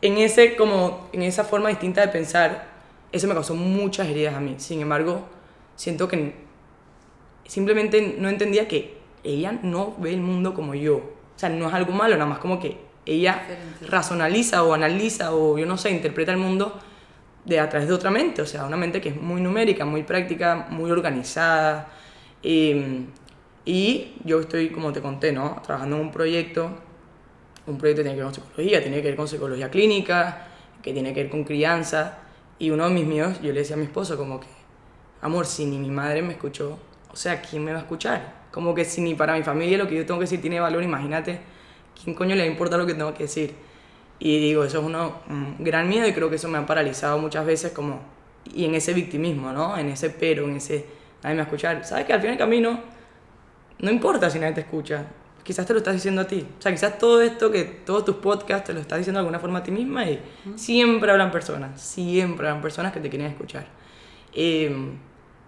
[0.00, 2.66] en, ese, como, en esa forma distinta de pensar,
[3.12, 4.54] eso me causó muchas heridas a mí.
[4.58, 5.26] Sin embargo,
[5.78, 6.34] siento que
[7.46, 10.96] simplemente no entendía que ella no ve el mundo como yo.
[10.96, 13.86] O sea, no es algo malo, nada más como que ella Diferente.
[13.86, 16.78] razonaliza o analiza o yo no sé, interpreta el mundo
[17.44, 20.02] de a través de otra mente, o sea, una mente que es muy numérica, muy
[20.02, 21.88] práctica, muy organizada.
[22.42, 23.06] Y,
[23.64, 25.62] y yo estoy, como te conté, ¿no?
[25.64, 26.70] Trabajando en un proyecto,
[27.66, 30.48] un proyecto que tiene que ver con psicología, tiene que ver con psicología clínica,
[30.82, 32.18] que tiene que ver con crianza.
[32.58, 34.57] Y uno de mis míos, yo le decía a mi esposo como que,
[35.20, 36.78] amor, si ni mi madre me escuchó,
[37.10, 38.46] o sea, ¿quién me va a escuchar?
[38.50, 40.82] Como que si ni para mi familia lo que yo tengo que decir tiene valor,
[40.82, 41.40] imagínate,
[42.02, 43.54] ¿quién coño le importa lo que tengo que decir?
[44.18, 47.18] Y digo, eso es uno, un gran miedo y creo que eso me ha paralizado
[47.18, 48.00] muchas veces como,
[48.52, 49.76] y en ese victimismo, ¿no?
[49.76, 50.86] En ese pero, en ese,
[51.22, 51.84] nadie me va a escuchar.
[51.84, 52.80] ¿Sabes que al fin al camino,
[53.78, 55.06] no importa si nadie te escucha,
[55.44, 56.46] quizás te lo estás diciendo a ti.
[56.58, 59.38] O sea, quizás todo esto, que todos tus podcasts te lo estás diciendo de alguna
[59.38, 60.20] forma a ti misma y
[60.56, 63.66] siempre hablan personas, siempre hablan personas que te quieren escuchar.
[64.34, 64.70] Eh,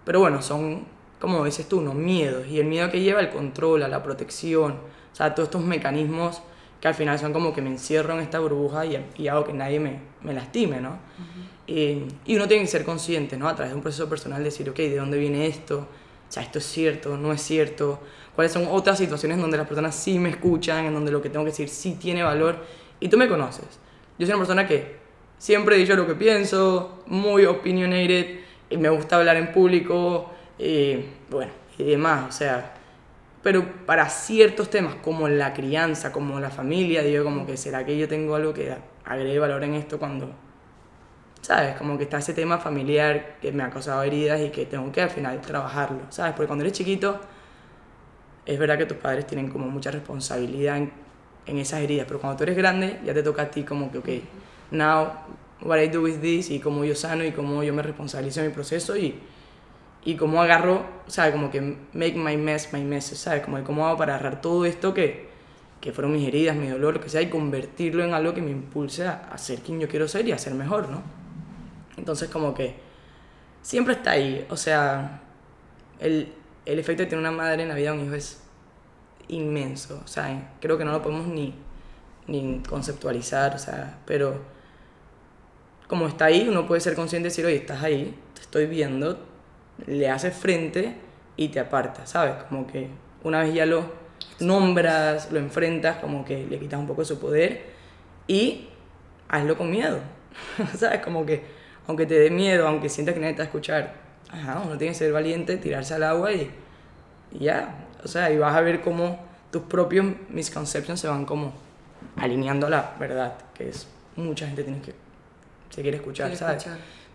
[0.05, 0.85] pero bueno, son,
[1.19, 1.93] como dices tú, ¿no?
[1.93, 2.47] miedos.
[2.47, 6.41] Y el miedo que lleva el control, a la protección, o sea, todos estos mecanismos
[6.79, 9.53] que al final son como que me encierro en esta burbuja y, y hago que
[9.53, 10.97] nadie me, me lastime, ¿no?
[11.67, 13.47] Eh, y uno tiene que ser consciente, ¿no?
[13.47, 15.87] A través de un proceso personal, decir, ok, ¿de dónde viene esto?
[16.27, 17.17] O sea, ¿esto es cierto?
[17.17, 17.99] ¿No es cierto?
[18.35, 21.45] ¿Cuáles son otras situaciones donde las personas sí me escuchan, en donde lo que tengo
[21.45, 22.57] que decir sí tiene valor?
[22.99, 23.65] Y tú me conoces.
[24.17, 24.97] Yo soy una persona que
[25.37, 28.40] siempre he dicho lo que pienso, muy opinionated,
[28.77, 32.73] me gusta hablar en público, y bueno, y demás, o sea,
[33.41, 37.97] pero para ciertos temas como la crianza, como la familia, digo como que será que
[37.97, 40.29] yo tengo algo que agregue valor en esto cuando,
[41.41, 41.75] ¿sabes?
[41.75, 45.01] Como que está ese tema familiar que me ha causado heridas y que tengo que
[45.01, 46.33] al final trabajarlo, ¿sabes?
[46.33, 47.19] Porque cuando eres chiquito,
[48.45, 50.91] es verdad que tus padres tienen como mucha responsabilidad en,
[51.47, 53.97] en esas heridas, pero cuando tú eres grande ya te toca a ti como que,
[53.97, 54.09] ok,
[54.71, 55.07] now
[55.63, 58.47] what I do with this y cómo yo sano y cómo yo me responsabilizo de
[58.47, 59.19] mi proceso y,
[60.03, 61.31] y cómo agarro, ¿sabes?
[61.31, 61.61] Como que
[61.93, 63.43] make my mess my mess, ¿sabes?
[63.43, 65.29] Como de cómo hago para agarrar todo esto que,
[65.79, 68.51] que fueron mis heridas, mi dolor, lo que sea, y convertirlo en algo que me
[68.51, 71.01] impulse a, a ser quien yo quiero ser y a ser mejor, ¿no?
[71.97, 72.75] Entonces como que
[73.61, 75.21] siempre está ahí, o sea,
[75.99, 76.33] el,
[76.65, 78.41] el efecto de tener una madre en la vida de un hijo es
[79.27, 81.53] inmenso, o sea, creo que no lo podemos ni,
[82.27, 84.41] ni conceptualizar, o sea, pero
[85.91, 89.19] como está ahí, uno puede ser consciente de decir, oye, estás ahí, te estoy viendo,
[89.87, 90.95] le haces frente
[91.35, 92.35] y te apartas, ¿sabes?
[92.47, 92.87] Como que
[93.25, 93.83] una vez ya lo
[94.39, 97.63] nombras, lo enfrentas, como que le quitas un poco su poder
[98.25, 98.69] y
[99.27, 99.99] hazlo con miedo,
[100.77, 101.01] ¿sabes?
[101.01, 101.43] Como que
[101.85, 103.93] aunque te dé miedo, aunque sientas que nadie te va a escuchar,
[104.29, 106.49] ajá, uno tiene que ser valiente, tirarse al agua y,
[107.33, 109.19] y ya, o sea, y vas a ver cómo
[109.51, 111.51] tus propios misconceptions se van como
[112.15, 115.10] alineando a la verdad, que es mucha gente tiene que
[115.71, 116.67] se quiere escuchar, ¿sabes?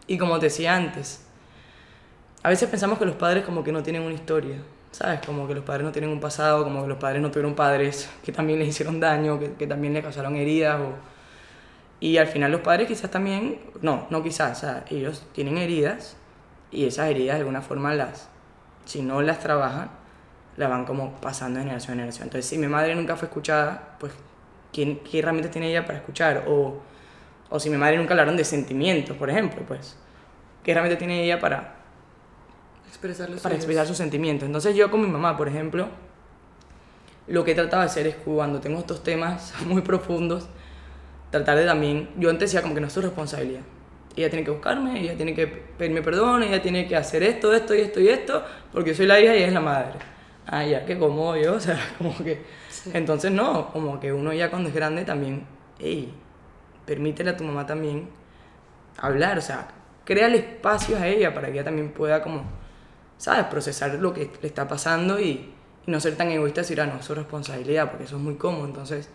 [0.08, 1.24] Y como te decía antes,
[2.42, 4.56] a veces pensamos que los padres como que no tienen una historia,
[4.90, 5.20] ¿sabes?
[5.24, 8.08] Como que los padres no tienen un pasado, como que los padres no tuvieron padres
[8.24, 10.80] que también les hicieron daño, que, que también les causaron heridas.
[10.80, 10.94] O...
[12.00, 16.16] Y al final los padres quizás también, no, no quizás, o sea, ellos tienen heridas
[16.70, 18.28] y esas heridas de alguna forma las,
[18.84, 19.90] si no las trabajan,
[20.56, 22.24] las van como pasando de generación en generación.
[22.24, 24.12] Entonces, si mi madre nunca fue escuchada, pues,
[24.72, 26.44] ¿quién, ¿qué herramientas tiene ella para escuchar?
[26.48, 26.80] O,
[27.48, 29.96] o si mi madre nunca hablaron de sentimientos, por ejemplo, pues,
[30.62, 31.76] ¿qué herramientas tiene ella para
[32.88, 34.46] expresar, para expresar sus sentimientos?
[34.46, 35.88] Entonces, yo con mi mamá, por ejemplo,
[37.28, 40.48] lo que he tratado de hacer es cuando tengo estos temas muy profundos,
[41.30, 43.62] tratar de también, yo antes decía como que no es su responsabilidad.
[44.16, 47.74] Ella tiene que buscarme, ella tiene que pedirme perdón, ella tiene que hacer esto, esto
[47.74, 49.98] y esto y esto, porque soy la hija y ella es la madre
[50.46, 52.44] ah, ya, que como yo, o sea, como que...
[52.92, 55.44] Entonces no, como que uno ya cuando es grande también,
[55.78, 56.14] hey,
[56.86, 58.08] permítele a tu mamá también
[58.98, 59.68] hablar, o sea,
[60.04, 62.44] créale espacios a ella para que ella también pueda como,
[63.18, 63.44] ¿sabes?
[63.46, 65.52] Procesar lo que le está pasando y,
[65.86, 68.64] no ser tan egoísta decir, ah, no, es su responsabilidad, porque eso es muy cómodo,
[68.64, 69.08] entonces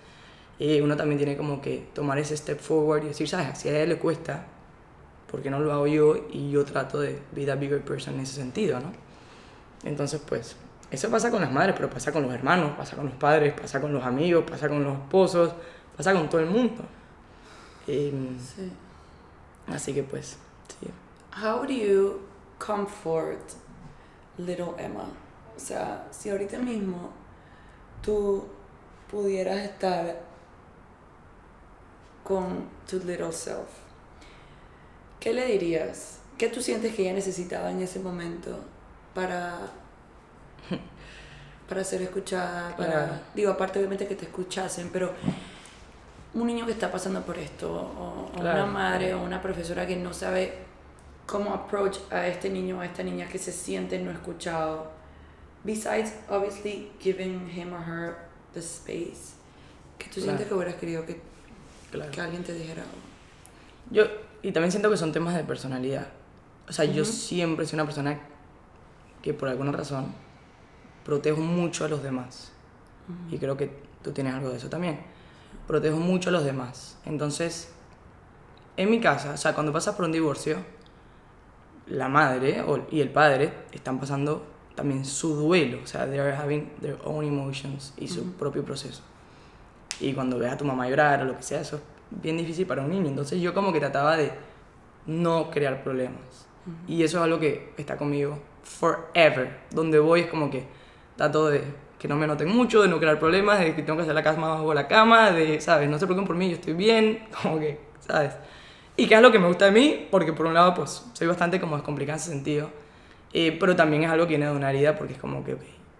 [0.57, 3.57] eh, uno también tiene como que tomar ese step forward y decir, ¿sabes?
[3.57, 4.45] Si a ella le cuesta,
[5.29, 6.15] ¿por qué no lo hago yo?
[6.31, 8.93] Y yo trato de be that bigger person en ese sentido, ¿no?
[9.83, 10.55] Entonces, pues,
[10.91, 13.81] eso pasa con las madres, pero pasa con los hermanos, pasa con los padres, pasa
[13.81, 15.53] con los amigos, pasa con los esposos,
[15.97, 16.83] pasa con todo el mundo.
[17.91, 18.71] Sí.
[19.67, 20.37] Así que pues,
[20.79, 20.89] sí.
[21.41, 22.21] How do you
[22.57, 23.53] comfort
[24.37, 25.09] little Emma?
[25.55, 27.11] O sea, si ahorita mismo
[28.01, 28.45] tú
[29.09, 30.21] pudieras estar
[32.23, 33.67] con tu little self,
[35.19, 36.19] ¿qué le dirías?
[36.37, 38.59] ¿Qué tú sientes que ella necesitaba en ese momento
[39.13, 39.71] para
[41.69, 45.13] para ser escuchada, para, digo, aparte obviamente que te escuchasen, pero
[46.33, 50.13] un niño que está pasando por esto, o, una madre o una profesora que no
[50.13, 50.53] sabe
[51.25, 54.91] cómo approach a este niño o a esta niña que se siente no escuchado,
[55.63, 58.15] besides obviously giving him or her
[58.53, 59.35] the space,
[59.97, 61.21] que tú sientes que hubieras querido que,
[62.11, 62.83] que alguien te dijera
[63.89, 64.05] Yo,
[64.41, 66.07] y también siento que son temas de personalidad.
[66.67, 68.19] O sea, yo siempre soy una persona
[69.21, 70.13] que por alguna razón
[71.03, 72.51] protejo mucho a los demás.
[73.29, 73.69] Y creo que
[74.01, 75.01] tú tienes algo de eso también.
[75.67, 76.97] Protejo mucho a los demás.
[77.05, 77.71] Entonces,
[78.77, 80.57] en mi casa, o sea, cuando pasas por un divorcio,
[81.87, 84.45] la madre y el padre están pasando
[84.75, 89.03] también su duelo, o sea, they are having their own emotions y su propio proceso.
[89.99, 92.65] Y cuando ves a tu mamá llorar o lo que sea, eso es bien difícil
[92.65, 93.07] para un niño.
[93.07, 94.31] Entonces yo como que trataba de
[95.05, 96.47] no crear problemas.
[96.87, 99.59] Y eso es algo que está conmigo forever.
[99.71, 100.65] Donde voy es como que
[101.17, 101.63] trato de
[102.01, 104.23] que no me noten mucho, de no crear problemas, de que tengo que hacer la
[104.23, 105.87] cama bajo la cama, de, ¿sabes?
[105.87, 108.33] No se preocupen por mí, yo estoy bien, como que, ¿sabes?
[108.97, 111.27] Y que es lo que me gusta de mí, porque por un lado, pues, soy
[111.27, 112.71] bastante como descomplicada en ese sentido,
[113.33, 115.55] eh, pero también es algo que viene de una herida, porque es como que,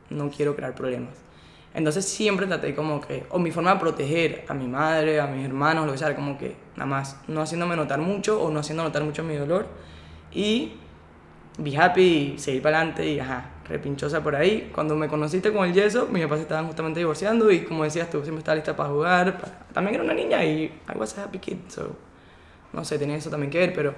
[0.10, 1.14] no quiero crear problemas.
[1.76, 5.46] Entonces siempre traté como que, o mi forma de proteger a mi madre, a mis
[5.46, 8.84] hermanos, lo que sea, como que nada más no haciéndome notar mucho o no haciendo
[8.84, 9.68] notar mucho mi dolor
[10.34, 10.74] y
[11.60, 14.70] be happy y seguir para adelante y ajá, repinchosa por ahí.
[14.74, 18.22] Cuando me conociste con el yeso, mis papás estaban justamente divorciando y como decías tú,
[18.22, 19.66] siempre estaba lista para jugar.
[19.74, 21.96] También era una niña y I was a happy kid, so
[22.74, 23.94] no sé, tenía eso también que ver, pero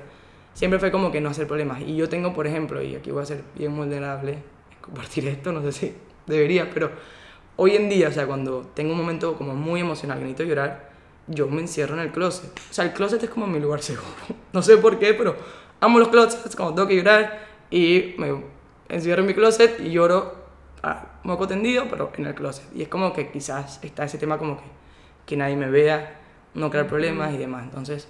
[0.53, 1.81] siempre fue como que no hacer problemas.
[1.81, 4.43] Y yo tengo, por ejemplo, y aquí voy a ser bien vulnerable en
[4.81, 5.93] compartir esto, no sé si
[6.25, 6.91] debería, pero
[7.55, 10.91] hoy en día, o sea, cuando tengo un momento como muy emocional que necesito llorar,
[11.27, 12.51] yo me encierro en el closet.
[12.69, 14.07] O sea, el closet es como mi lugar seguro.
[14.53, 15.35] No sé por qué, pero
[15.79, 17.39] amo los closets, como tengo que llorar
[17.71, 18.43] y me
[18.89, 20.43] encierro en mi closet y lloro
[20.81, 22.65] a moco tendido, pero en el closet.
[22.75, 24.63] Y es como que quizás está ese tema como que,
[25.25, 26.19] que nadie me vea,
[26.53, 27.63] no crear problemas y demás.
[27.63, 28.07] Entonces,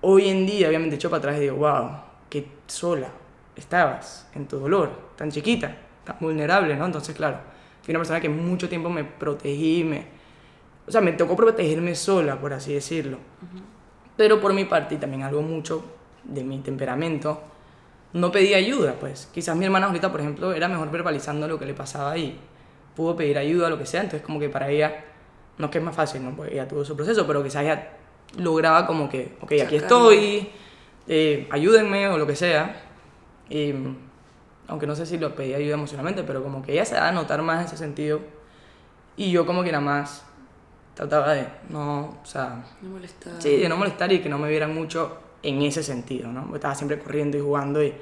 [0.00, 1.90] hoy en día, obviamente, echo para atrás y digo, wow,
[2.28, 3.08] qué sola
[3.56, 6.86] estabas en tu dolor, tan chiquita, tan vulnerable, ¿no?
[6.86, 7.38] Entonces, claro,
[7.82, 10.06] fui una persona que mucho tiempo me protegí, me,
[10.86, 13.18] o sea, me tocó protegerme sola, por así decirlo.
[14.16, 15.84] Pero por mi parte, y también algo mucho
[16.24, 17.42] de mi temperamento,
[18.14, 19.28] no pedí ayuda, pues.
[19.34, 22.38] Quizás mi hermana ahorita, por ejemplo, era mejor verbalizando lo que le pasaba y
[22.96, 25.04] pudo pedir ayuda lo que sea, entonces como que para ella,
[25.58, 26.34] no es que es más fácil, ¿no?
[26.34, 27.90] Pues ella tuvo su proceso, pero quizás ella
[28.38, 30.48] lograba como que, ok, aquí estoy,
[31.08, 32.80] eh, ayúdenme o lo que sea.
[33.50, 33.74] Y,
[34.68, 37.12] aunque no sé si lo pedía ayuda emocionalmente, pero como que ella se da a
[37.12, 38.20] notar más en ese sentido.
[39.16, 40.24] Y yo como que nada más
[40.94, 43.32] trataba de no, o sea, No molestar.
[43.40, 46.54] sí, de no molestar y que no me vieran mucho en ese sentido, ¿no?
[46.54, 47.94] Estaba siempre corriendo y jugando y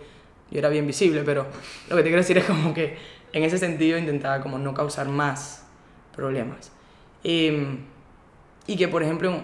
[0.51, 1.47] yo era bien visible, pero
[1.89, 2.97] lo que te quiero decir es como que
[3.33, 5.67] en ese sentido intentaba como no causar más
[6.15, 6.71] problemas.
[7.25, 7.79] Em,
[8.67, 9.35] y que, por ejemplo,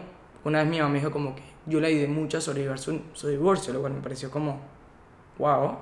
[0.45, 3.01] una vez mi mamá me dijo como que yo le ayudé mucho a sobrevivir su,
[3.13, 4.61] su divorcio, lo cual me pareció como,
[5.39, 5.79] wow.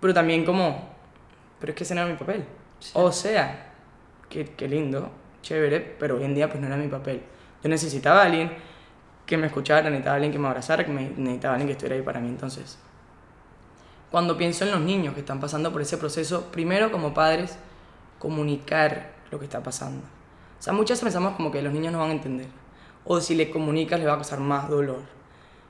[0.00, 0.88] Pero también como,
[1.60, 2.44] pero es que ese no era mi papel.
[2.78, 2.92] Sí.
[2.94, 3.72] O sea,
[4.28, 5.10] qué, qué lindo,
[5.42, 7.22] chévere, pero hoy en día pues no era mi papel.
[7.62, 8.50] Yo necesitaba a alguien
[9.26, 12.02] que me escuchara, necesitaba alguien que me abrazara, que me, necesitaba alguien que estuviera ahí
[12.02, 12.28] para mí.
[12.28, 12.78] Entonces,
[14.10, 17.56] cuando pienso en los niños que están pasando por ese proceso, primero como padres,
[18.18, 20.02] comunicar lo que está pasando.
[20.58, 22.46] O sea, muchas veces pensamos como que los niños no van a entender.
[23.04, 25.02] O si le comunicas les va a causar más dolor.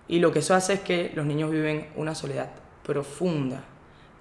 [0.07, 2.51] Y lo que eso hace es que los niños viven una soledad
[2.83, 3.65] profunda.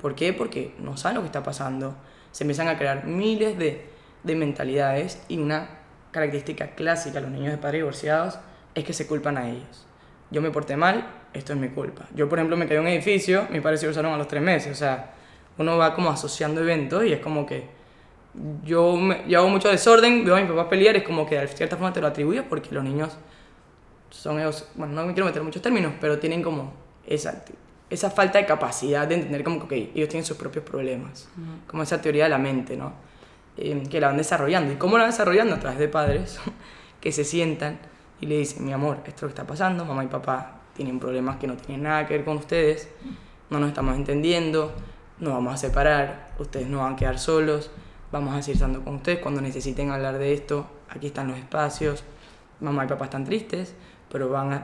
[0.01, 0.33] ¿Por qué?
[0.33, 1.95] Porque no saben lo que está pasando.
[2.31, 3.89] Se empiezan a crear miles de,
[4.23, 8.39] de mentalidades y una característica clásica de los niños de padres divorciados
[8.75, 9.85] es que se culpan a ellos.
[10.31, 12.05] Yo me porté mal, esto es mi culpa.
[12.15, 14.41] Yo, por ejemplo, me quedé en un edificio, mis padres se divorciaron a los tres
[14.41, 14.71] meses.
[14.71, 15.13] O sea,
[15.57, 17.67] uno va como asociando eventos y es como que
[18.63, 21.47] yo, me- yo hago mucho desorden, veo a mis papás pelear, es como que de
[21.47, 23.15] cierta forma te lo atribuyes porque los niños
[24.09, 26.73] son ellos, bueno, no me quiero meter muchos términos, pero tienen como
[27.05, 27.43] esa,
[27.89, 31.29] esa falta de capacidad de entender como que ok, ellos tienen sus propios problemas,
[31.67, 32.93] como esa teoría de la mente, ¿no?
[33.57, 34.73] Eh, que la van desarrollando.
[34.73, 35.53] ¿Y cómo la van desarrollando?
[35.55, 36.39] A través de padres
[37.01, 37.77] que se sientan
[38.23, 41.45] y le dicen, mi amor, esto que está pasando, mamá y papá tienen problemas que
[41.45, 42.87] no tienen nada que ver con ustedes,
[43.49, 44.71] no nos estamos entendiendo,
[45.19, 47.69] nos vamos a separar, ustedes no van a quedar solos,
[48.13, 52.05] vamos a seguir estando con ustedes cuando necesiten hablar de esto, aquí están los espacios,
[52.61, 53.75] mamá y papá están tristes,
[54.09, 54.57] pero van a,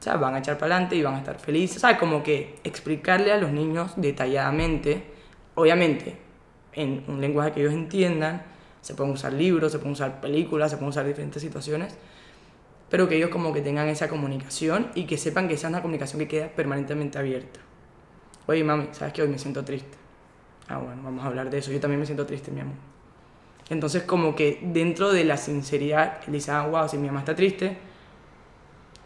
[0.00, 1.98] o sea, van a echar para adelante y van a estar felices, ¿sabes?
[1.98, 5.04] Como que explicarle a los niños detalladamente,
[5.54, 6.18] obviamente
[6.72, 8.42] en un lenguaje que ellos entiendan,
[8.80, 11.96] se pueden usar libros, se pueden usar películas, se pueden usar diferentes situaciones,
[12.94, 15.82] pero que ellos como que tengan esa comunicación y que sepan que esa es una
[15.82, 17.58] comunicación que queda permanentemente abierta.
[18.46, 19.98] Oye, mami, ¿sabes que hoy me siento triste?
[20.68, 21.72] Ah, bueno, vamos a hablar de eso.
[21.72, 22.76] Yo también me siento triste, mi amor.
[23.68, 27.34] Entonces, como que dentro de la sinceridad, él dice, ah, wow, si mi mamá está
[27.34, 27.76] triste,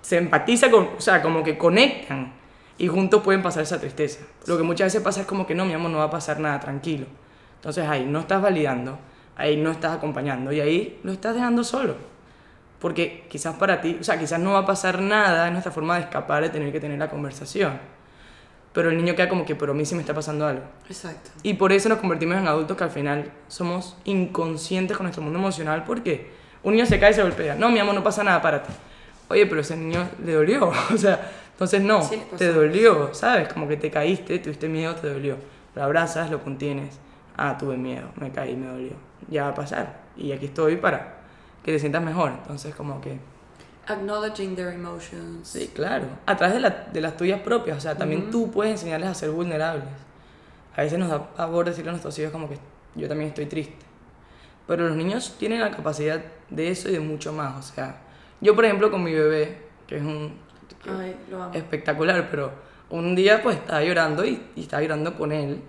[0.03, 2.35] se empatiza con, o sea, como que conectan
[2.77, 4.21] y juntos pueden pasar esa tristeza.
[4.45, 6.41] Lo que muchas veces pasa es como que no, mi amor, no va a pasar
[6.41, 7.07] nada, tranquilo.
[7.55, 8.99] Entonces ahí no estás validando,
[9.35, 12.18] ahí no estás acompañando y ahí lo estás dejando solo.
[12.79, 15.97] Porque quizás para ti, o sea, quizás no va a pasar nada, es nuestra forma
[15.97, 17.79] de escapar de tener que tener la conversación.
[18.73, 20.63] Pero el niño queda como que, pero a mí sí me está pasando algo.
[20.89, 21.31] Exacto.
[21.43, 25.39] Y por eso nos convertimos en adultos que al final somos inconscientes con nuestro mundo
[25.39, 26.31] emocional porque
[26.63, 27.57] un niño se cae y se golpea.
[27.57, 28.69] No, mi amor, no pasa nada, párate.
[29.29, 30.71] Oye, pero ese niño le dolió.
[30.95, 33.53] O sea, entonces no, Sí, te dolió, ¿sabes?
[33.53, 35.37] Como que te caíste, tuviste miedo, te dolió.
[35.75, 37.01] Lo abrazas, lo contienes.
[37.37, 38.93] Ah, tuve miedo, me caí, me dolió.
[39.29, 40.01] Ya va a pasar.
[40.17, 41.18] Y aquí estoy para
[41.65, 42.31] que te sientas mejor.
[42.43, 43.19] Entonces, como que...
[43.87, 45.49] Acknowledging their emotions.
[45.49, 46.05] Sí, claro.
[46.27, 47.79] A través de, la- de las tuyas propias.
[47.79, 48.31] O sea, también Ujú.
[48.31, 49.85] tú puedes enseñarles a ser vulnerables.
[50.77, 52.59] A veces nos da pavor decirle a nuestros hijos como que
[52.95, 53.75] yo también estoy triste.
[54.67, 57.57] Pero los niños tienen la capacidad de eso y de mucho más.
[57.71, 57.97] O sea,
[58.41, 60.35] yo por ejemplo con mi bebé, que es un
[60.85, 61.55] que Ay, lo amo.
[61.55, 62.53] espectacular, pero
[62.91, 65.63] un día pues estaba llorando y, y estaba llorando con él.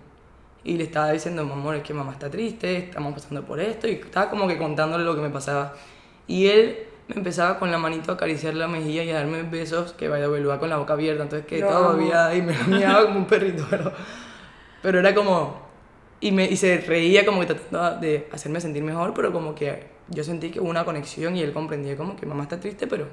[0.70, 3.88] Y le estaba diciendo, amor, es que mamá está triste, estamos pasando por esto.
[3.88, 5.74] Y estaba como que contándole lo que me pasaba.
[6.28, 6.78] Y él
[7.08, 10.28] me empezaba con la manito a acariciar la mejilla y a darme besos, que vaya
[10.28, 11.24] a con la boca abierta.
[11.24, 13.92] Entonces que Lo todavía, y me miaba como un perrito, pero,
[14.84, 15.60] pero era como...
[16.22, 19.88] Y, me, y se reía como que tratando de hacerme sentir mejor, pero como que
[20.10, 23.08] yo sentí que hubo una conexión y él comprendía como que mamá está triste, pero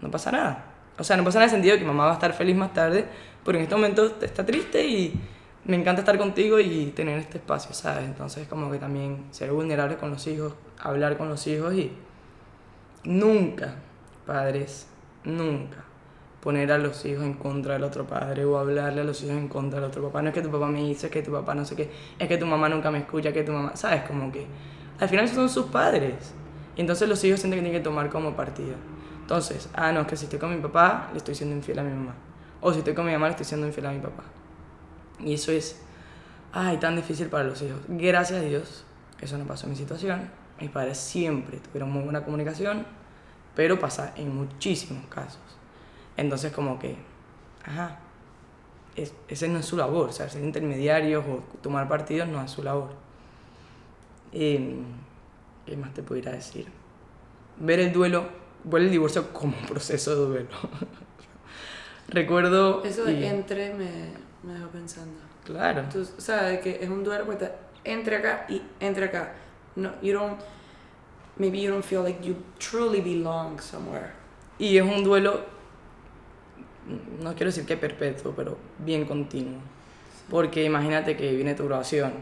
[0.00, 0.64] no pasa nada.
[0.98, 2.56] O sea, no pasa nada en el sentido de que mamá va a estar feliz
[2.56, 3.04] más tarde,
[3.44, 5.20] pero en este momento está triste y
[5.64, 8.04] me encanta estar contigo y tener este espacio, ¿sabes?
[8.04, 11.92] Entonces, como que también ser vulnerable con los hijos, hablar con los hijos y
[13.04, 13.74] nunca,
[14.26, 14.88] padres,
[15.24, 15.84] nunca
[16.42, 19.46] poner a los hijos en contra del otro padre o hablarle a los hijos en
[19.46, 20.22] contra del otro papá.
[20.22, 22.28] No es que tu papá me hizo, es que tu papá no sé qué, es
[22.28, 24.02] que tu mamá nunca me escucha, es que tu mamá, ¿sabes?
[24.02, 24.44] Como que
[24.98, 26.34] al final son sus padres.
[26.74, 28.74] Y entonces los hijos sienten que tienen que tomar como partido.
[29.20, 31.84] Entonces, ah, no, es que si estoy con mi papá, le estoy siendo infiel a
[31.84, 32.14] mi mamá.
[32.60, 34.24] O si estoy con mi mamá, le estoy siendo infiel a mi papá.
[35.20, 35.80] Y eso es,
[36.52, 37.80] ay, tan difícil para los hijos.
[37.88, 38.84] Gracias a Dios,
[39.20, 40.30] eso no pasó en mi situación.
[40.60, 42.86] Mis padres siempre tuvieron muy buena comunicación,
[43.54, 45.40] pero pasa en muchísimos casos.
[46.16, 46.96] Entonces, como que,
[47.64, 47.98] ajá,
[48.96, 52.50] es, ese no es su labor, o sea, ser intermediarios o tomar partidos no es
[52.50, 52.90] su labor.
[54.32, 54.84] Em,
[55.66, 56.66] ¿Qué más te pudiera decir?
[57.58, 58.24] Ver el duelo
[58.64, 60.48] vuelve el divorcio como un proceso de duelo.
[62.08, 62.82] Recuerdo...
[62.84, 65.20] Eso de y- entre me, me dejó pensando.
[65.44, 65.84] Claro.
[65.92, 69.32] Tú sabes que es un duelo porque está entre acá y entre acá.
[69.76, 70.38] No, you don't,
[71.36, 74.10] maybe you don't feel like you truly belong somewhere.
[74.58, 75.40] Y es un duelo,
[77.20, 79.60] no quiero decir que perpetuo, pero bien continuo.
[80.30, 82.12] Porque imagínate que viene tu graduación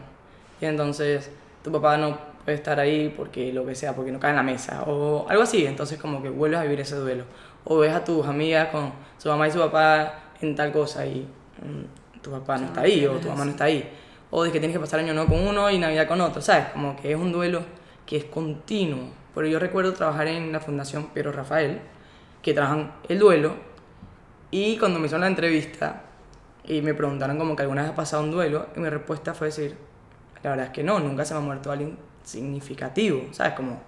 [0.59, 1.29] y entonces
[1.63, 4.43] tu papá no puede estar ahí porque lo que sea, porque no cae en la
[4.43, 5.65] mesa o algo así.
[5.65, 7.25] Entonces como que vuelves a vivir ese duelo.
[7.63, 11.27] O ves a tus amigas con su mamá y su papá en tal cosa y
[11.61, 13.89] mm, tu papá no está ahí o tu mamá no está ahí.
[14.29, 16.67] O de que tienes que pasar año nuevo con uno y Navidad con otro, ¿sabes?
[16.73, 17.63] Como que es un duelo
[18.05, 19.09] que es continuo.
[19.33, 21.81] Pero yo recuerdo trabajar en la Fundación Piero Rafael,
[22.41, 23.55] que trabajan el duelo,
[24.49, 26.03] y cuando me hicieron la entrevista
[26.65, 29.47] y me preguntaron como que alguna vez ha pasado un duelo, y mi respuesta fue
[29.47, 29.77] decir,
[30.43, 33.53] la verdad es que no, nunca se me ha muerto alguien significativo, ¿sabes?
[33.53, 33.81] Como,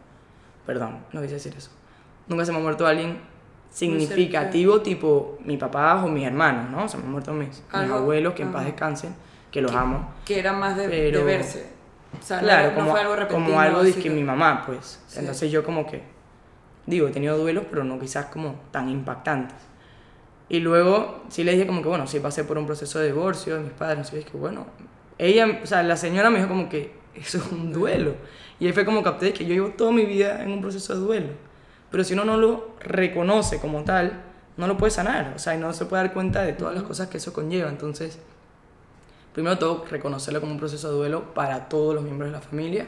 [0.66, 1.72] perdón, no quise decir eso.
[2.28, 3.20] Nunca se me ha muerto alguien
[3.74, 6.88] significativo, tipo mi papá o mis hermanos, ¿no?
[6.88, 9.16] Se me han muerto mis, mis abuelos, que en paz descansen,
[9.52, 10.10] que los Que- amo.
[10.26, 10.88] Que era más de,
[11.24, 11.68] verse.
[12.20, 15.02] O sea, no- Claro, no, como, fue algo como algo de que- mi mamá, pues.
[15.08, 15.20] Sí.
[15.20, 16.04] Entonces yo como que,
[16.86, 19.58] digo, he tenido duelos, pero no quizás como tan impactantes.
[20.50, 23.56] Y luego sí le dije como que, bueno, sí pasé por un proceso de divorcio
[23.56, 24.68] de mis padres, no sé, es que bueno,
[25.18, 28.14] ella, o sea, la señora me dijo como que eso es un duelo.
[28.60, 31.00] Y ahí fue como capté que yo llevo toda mi vida en un proceso de
[31.00, 31.28] duelo.
[31.94, 34.24] Pero si uno no lo reconoce como tal,
[34.58, 36.82] no lo puede sanar, o sea, y no se puede dar cuenta de todas las
[36.82, 37.70] cosas que eso conlleva.
[37.70, 38.18] Entonces,
[39.32, 42.88] primero todo, reconocerlo como un proceso de duelo para todos los miembros de la familia.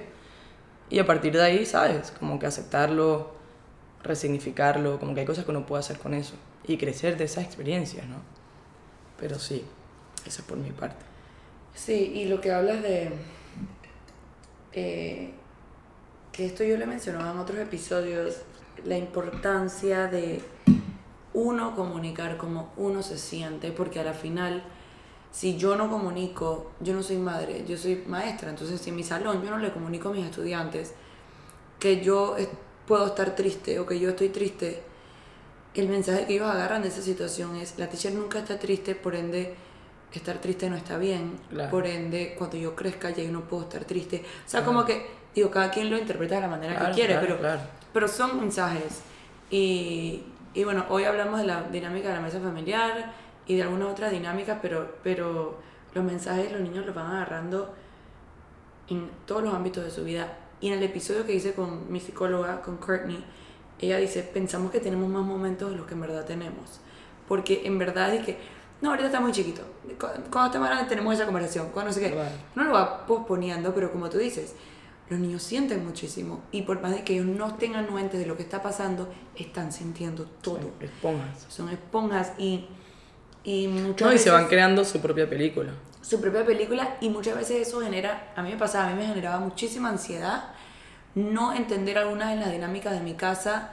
[0.90, 2.16] Y a partir de ahí, ¿sabes?
[2.18, 3.30] Como que aceptarlo,
[4.02, 6.34] resignificarlo, como que hay cosas que uno puede hacer con eso.
[6.66, 8.18] Y crecer de esas experiencias, ¿no?
[9.20, 9.64] Pero sí,
[10.26, 11.06] eso es por mi parte.
[11.76, 13.12] Sí, y lo que hablas de.
[14.74, 15.32] eh,
[16.32, 18.42] que esto yo le mencionaba en otros episodios,
[18.84, 20.42] la importancia de
[21.34, 24.64] uno comunicar como uno se siente, porque a la final,
[25.32, 29.04] si yo no comunico, yo no soy madre, yo soy maestra, entonces si en mi
[29.04, 30.94] salón yo no le comunico a mis estudiantes
[31.80, 32.36] que yo
[32.88, 34.82] puedo estar triste o que yo estoy triste,
[35.74, 39.14] el mensaje que ellos agarran de esa situación es, la teacher nunca está triste, por
[39.14, 39.56] ende,
[40.14, 41.70] estar triste no está bien, Claro.
[41.70, 44.24] por ende, cuando yo crezca ya yo no puedo estar triste.
[44.46, 45.06] O sea, como que,
[45.36, 47.38] digo, cada quien lo interpreta de la manera Claro, que quiere, pero.
[47.96, 49.02] Pero son mensajes.
[49.50, 50.22] Y,
[50.54, 53.14] y bueno, hoy hablamos de la dinámica de la mesa familiar
[53.48, 55.58] y de algunas otras dinámicas, pero, pero
[55.94, 57.74] los mensajes los niños los van agarrando
[58.90, 60.38] en todos los ámbitos de su vida.
[60.62, 63.24] Y en el episodio que hice con mi psicóloga, con Courtney,
[63.80, 66.80] ella dice, pensamos que tenemos más momentos de los que en verdad tenemos.
[67.28, 68.38] Porque en verdad es que,
[68.82, 69.62] no, ahorita está muy chiquito.
[70.00, 71.70] Cu- Cuando esté más grande tenemos esa conversación.
[71.72, 72.12] Cuando no sé qué.
[72.12, 72.30] Claro.
[72.56, 74.56] No lo va posponiendo, pero como tú dices,
[75.10, 76.42] los niños sienten muchísimo.
[76.52, 79.72] Y por más de que ellos no estén anuentes de lo que está pasando, están
[79.72, 80.72] sintiendo todo.
[80.80, 81.46] Esponjas.
[81.50, 82.66] Son esponjas y,
[83.44, 85.72] y muchas No, y se van creando su propia película.
[86.02, 89.08] su propia película y muchas veces eso genera, a mí me pasaba, a mí me
[89.08, 90.50] generaba muchísima ansiedad
[91.16, 93.72] no entender algunas de las dinámicas de mi casa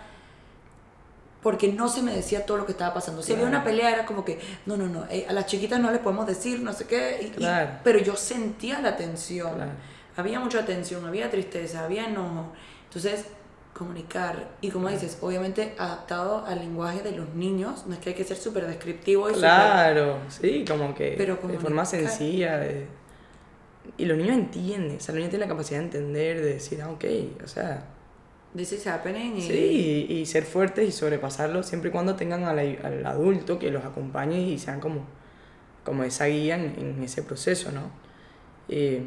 [1.42, 3.20] porque no se me decía todo lo que estaba pasando.
[3.20, 3.56] Si había Claro.
[3.56, 6.24] una pelea era como que, no, no, no, eh, a las chiquitas no les podemos
[6.26, 7.70] decir, no sé qué, y- y- Claro.
[7.82, 9.54] pero yo sentía la tensión.
[9.56, 9.72] Claro.
[10.16, 12.52] Había mucha tensión, había tristeza, había enojo.
[12.84, 13.26] Entonces,
[13.74, 18.14] comunicar, y como dices, obviamente adaptado al lenguaje de los niños, no es que hay
[18.14, 22.58] que ser súper descriptivo y Claro, sí, como que Pero de forma sencilla.
[22.58, 22.86] de-
[23.96, 26.82] Y los niños entienden, o sea, los niños tienen la capacidad de entender, de decir,
[26.82, 27.04] ah, ok,
[27.44, 27.84] o sea,
[28.54, 29.36] This is happening.
[29.38, 33.58] y- sí, y, y ser fuertes y sobrepasarlo siempre y cuando tengan al, al adulto
[33.58, 35.06] que los acompañe y sean como,
[35.84, 37.90] como esa guía en, en ese proceso, ¿no?
[38.68, 39.02] Eh,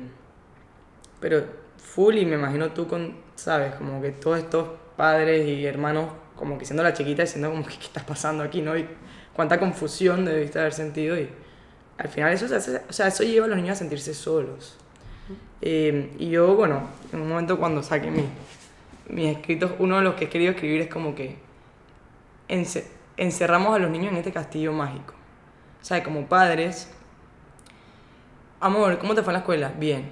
[1.20, 1.44] pero
[1.78, 3.74] full y me imagino tú con, ¿sabes?
[3.76, 7.78] Como que todos estos padres y hermanos como que siendo la chiquita diciendo como que
[7.78, 8.78] qué está pasando aquí, ¿no?
[8.78, 8.88] Y
[9.34, 11.30] cuánta confusión debiste haber sentido y
[11.98, 14.78] al final eso, se hace- o sea, eso lleva a los niños a sentirse solos.
[15.62, 16.82] Eh, y yo, bueno,
[17.14, 18.26] en un momento cuando saqué mi,
[19.10, 21.38] mis escritos, uno de los que he querido escribir es como que
[22.50, 22.86] ence-
[23.18, 25.14] encerramos a los niños en este castillo mágico.
[25.82, 26.92] O sea, como padres,
[28.60, 29.74] amor, ¿cómo te fue en la escuela?
[29.78, 30.12] Bien.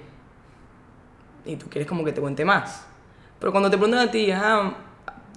[1.44, 2.86] Y tú quieres como que te cuente más.
[3.38, 4.74] Pero cuando te preguntan a ti, ah,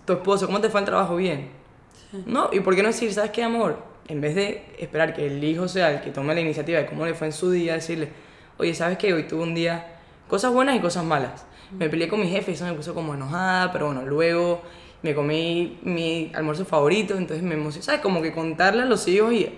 [0.05, 1.15] tu esposo, ¿cómo te fue el trabajo?
[1.17, 1.49] Bien.
[2.25, 3.77] No, ¿y por qué no decir, ¿sabes qué, amor?
[4.07, 7.05] En vez de esperar que el hijo sea el que tome la iniciativa de cómo
[7.05, 8.09] le fue en su día, decirle,
[8.57, 9.13] oye, ¿sabes qué?
[9.13, 9.99] Hoy tuve un día,
[10.29, 11.45] cosas buenas y cosas malas.
[11.77, 14.61] Me peleé con mi jefe y eso me puso como enojada, pero bueno, luego
[15.01, 17.83] me comí mi almuerzo favorito, entonces me emocioné.
[17.83, 17.99] ¿Sabes?
[17.99, 19.53] Como que contarle a los hijos y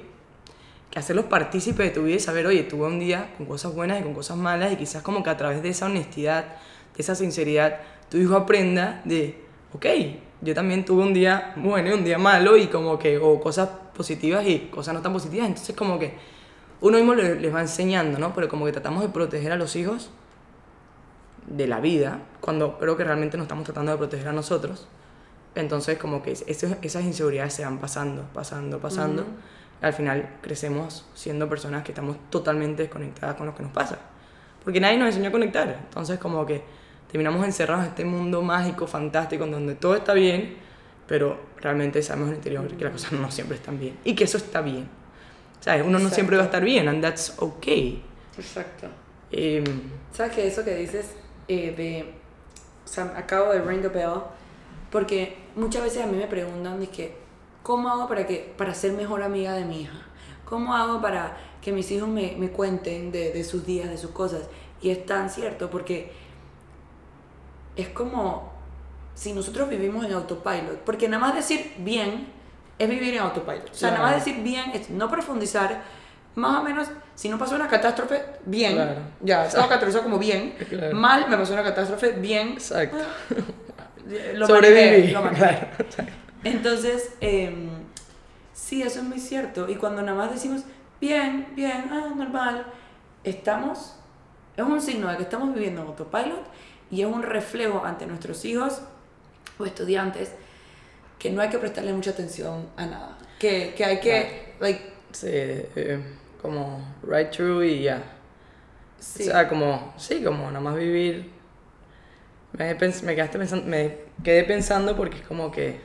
[0.92, 4.00] que hacerlos partícipes de tu vida y saber, oye, tuve un día con cosas buenas
[4.00, 6.46] y con cosas malas y quizás como que a través de esa honestidad,
[6.96, 7.80] de esa sinceridad,
[8.10, 9.86] tu hijo aprenda de, ok,
[10.42, 13.70] yo también tuve un día bueno y un día malo y como que, o cosas
[13.96, 16.14] positivas y cosas no tan positivas, entonces como que
[16.82, 18.34] uno mismo les va enseñando, ¿no?
[18.34, 20.10] Pero como que tratamos de proteger a los hijos
[21.46, 24.88] de la vida, cuando creo que realmente nos estamos tratando de proteger a nosotros.
[25.56, 29.26] Entonces como que esas inseguridades se van pasando, pasando, pasando.
[29.82, 33.98] Al final crecemos siendo personas que estamos totalmente desconectadas con lo que nos pasa.
[34.64, 35.80] Porque nadie nos enseñó a conectar.
[35.88, 36.62] Entonces como que
[37.10, 40.58] terminamos encerrados en este mundo mágico, fantástico, en donde todo está bien,
[41.08, 43.98] pero realmente sabemos en el interior que las cosas no siempre están bien.
[44.04, 44.88] Y que eso está bien.
[45.60, 45.84] ¿Sabes?
[45.86, 48.04] Uno no siempre va a estar bien, and that's okay.
[48.38, 48.88] Exacto.
[49.32, 49.64] Em,
[50.14, 51.16] ¿Sabes que eso que dices
[51.48, 52.14] eh, de...
[52.86, 54.22] O sea, acabo de ring the bell,
[54.92, 57.16] porque muchas veces a mí me preguntan, que,
[57.70, 60.00] ¿cómo hago para, que, para ser mejor amiga de mi hija?
[60.44, 64.10] ¿Cómo hago para que mis hijos me, me cuenten de, de sus días, de sus
[64.10, 64.42] cosas?
[64.82, 66.12] Y es tan cierto, porque
[67.76, 68.52] es como
[69.14, 72.30] si nosotros vivimos en autopilot, porque nada más decir bien
[72.80, 73.70] es vivir en autopilot.
[73.70, 75.84] O sea, nada más decir bien es no profundizar,
[76.34, 78.74] más o menos, si no pasó una catástrofe, bien.
[78.74, 78.96] Claro.
[79.22, 80.56] Ya, estaba categorizado como bien.
[80.94, 82.54] Mal, me pasó una catástrofe, bien.
[82.54, 82.98] Exacto.
[84.34, 85.12] lo Sobreviví.
[85.12, 85.68] Lo claro.
[86.44, 87.70] Entonces, eh,
[88.54, 89.70] sí, eso es muy cierto.
[89.70, 90.64] Y cuando nada más decimos
[91.00, 92.66] bien, bien, ah, normal,
[93.24, 93.96] estamos,
[94.56, 96.46] es un signo de que estamos viviendo en autopilot
[96.92, 98.82] y es un reflejo ante nuestros hijos
[99.58, 100.32] o estudiantes
[101.18, 103.18] que no hay que prestarle mucha atención a nada.
[103.38, 104.94] Que, que hay que, like...
[105.12, 106.00] Sí, eh,
[106.42, 108.02] como right through y ya.
[109.00, 109.24] Sí.
[109.24, 111.32] O sea, como, sí, como nada más vivir.
[112.54, 115.80] Me, me, quedaste pensando, me quedé pensando porque es como que,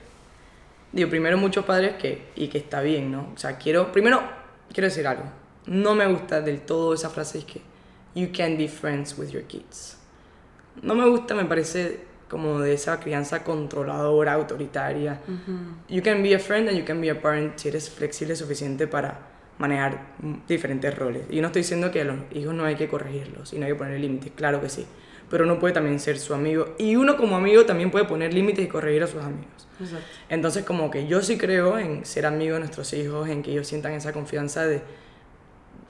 [0.95, 3.33] digo, primero muchos padres que, y que está bien, ¿no?
[3.35, 4.23] O sea, quiero, primero,
[4.73, 5.25] quiero decir algo.
[5.67, 7.61] No me gusta del todo esa frase es que,
[8.15, 9.99] you can be friends with your kids
[10.83, 15.21] no me gusta, me parece como de esa crianza controladora, autoritaria.
[15.89, 18.87] You can be a friend and you can be a parent si eres flexible suficiente
[18.87, 19.19] para
[19.59, 20.15] manejar
[20.49, 21.23] diferentes roles.
[21.31, 23.73] Y no estoy diciendo que a los hijos no hay que corregirlos y no hay
[23.73, 24.87] que poner límites, claro que sí.
[25.35, 26.76] Pero uno puede también ser su amigo.
[26.78, 29.66] Y uno como amigo también puede poner límites y corregir a sus amigos.
[30.28, 33.66] Entonces como que yo sí creo en ser amigo de nuestros hijos, en que ellos
[33.66, 34.82] sientan esa confianza de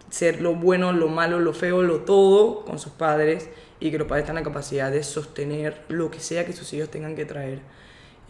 [0.09, 4.09] ser lo bueno, lo malo, lo feo, lo todo con sus padres y que los
[4.09, 7.59] padres tengan la capacidad de sostener lo que sea que sus hijos tengan que traer.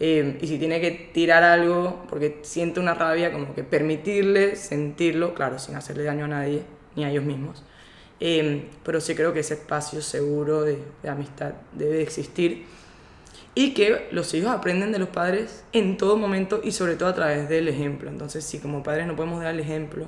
[0.01, 5.33] Eh, y si tiene que tirar algo porque siente una rabia, como que permitirle sentirlo,
[5.33, 6.63] claro, sin hacerle daño a nadie,
[6.97, 7.63] ni a ellos mismos.
[8.19, 12.65] Eh, pero sí creo que ese espacio seguro de, de amistad debe existir
[13.55, 17.15] y que los hijos aprenden de los padres en todo momento y sobre todo a
[17.15, 18.09] través del ejemplo.
[18.09, 20.07] Entonces, si como padres no podemos dar el ejemplo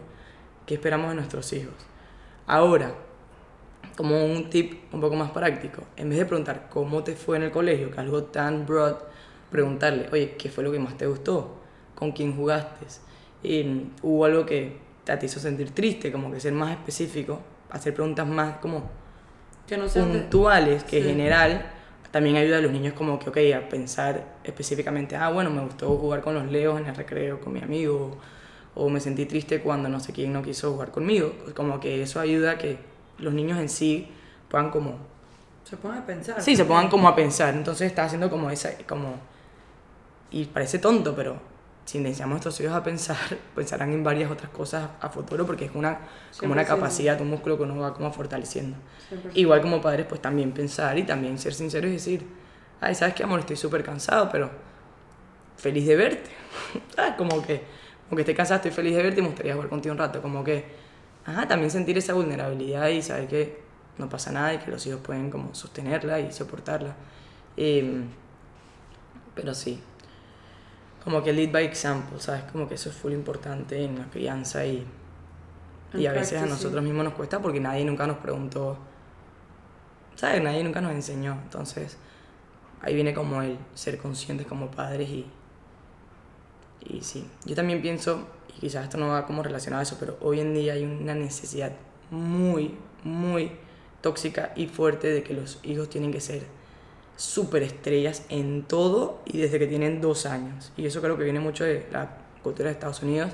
[0.66, 1.74] que esperamos de nuestros hijos.
[2.46, 2.94] Ahora,
[3.96, 7.44] como un tip un poco más práctico, en vez de preguntar cómo te fue en
[7.44, 8.98] el colegio, que algo tan broad,
[9.50, 11.56] preguntarle, oye, ¿qué fue lo que más te gustó?
[11.96, 12.86] ¿Con quién jugaste?
[13.44, 16.12] Y, ¿Hubo algo que te hizo sentir triste?
[16.12, 17.40] Como que ser más específico,
[17.70, 18.90] hacer preguntas más como
[19.68, 21.72] que no puntuales, que en general
[22.12, 25.96] también ayuda a los niños como que, ok, a pensar específicamente, ah, bueno, me gustó
[25.98, 28.18] jugar con los leos en el recreo con mi amigo,
[28.78, 31.34] o me sentí triste cuando no sé quién no quiso jugar conmigo.
[31.56, 32.78] Como que eso ayuda a que
[33.18, 34.10] los niños en sí
[34.50, 34.98] puedan como...
[35.64, 36.42] Se pongan a pensar.
[36.42, 37.56] Sí, se pongan como a pensar.
[37.56, 38.70] Entonces está haciendo como esa...
[38.88, 39.16] Como,
[40.30, 41.38] y parece tonto, pero
[41.88, 43.18] si enseñamos a nuestros hijos a pensar,
[43.56, 46.00] pensarán en varias otras cosas a futuro porque es una,
[46.38, 48.76] como una capacidad, un músculo que uno va como fortaleciendo.
[49.34, 52.28] Igual como padres, pues también pensar y también ser sinceros y decir,
[52.82, 53.40] ay, ¿sabes qué, amor?
[53.40, 54.52] Estoy súper cansado, pero
[55.56, 56.30] feliz de verte.
[56.94, 57.14] ¿Sabes?
[57.18, 57.64] Como que,
[58.10, 60.22] aunque esté cansado, estoy feliz de verte y me gustaría jugar contigo un rato.
[60.22, 60.66] Como que
[61.26, 63.60] ajá, también sentir esa vulnerabilidad y saber que
[63.98, 66.96] no pasa nada y que los hijos pueden como sostenerla y soportarla.
[67.56, 68.08] Em,
[69.36, 69.80] pero sí,
[71.08, 72.44] como que lead by example, ¿sabes?
[72.52, 74.86] Como que eso es full importante en la crianza y,
[75.94, 78.78] y a veces a nosotros mismos nos cuesta porque nadie nunca nos preguntó,
[80.16, 80.44] ¿sabes?
[80.44, 81.40] Nadie nunca nos enseñó.
[81.44, 81.96] Entonces,
[82.82, 85.26] ahí viene como el ser conscientes como padres y,
[86.82, 88.28] y sí, yo también pienso
[88.60, 91.72] quizás esto no va como relacionado a eso, pero hoy en día hay una necesidad
[92.12, 93.54] muy, muy
[94.02, 96.57] tóxica y fuerte de que los hijos tienen que ser
[97.18, 100.72] súper estrellas en todo y desde que tienen dos años.
[100.78, 102.10] Y eso creo que viene mucho de la
[102.42, 103.32] cultura de Estados Unidos.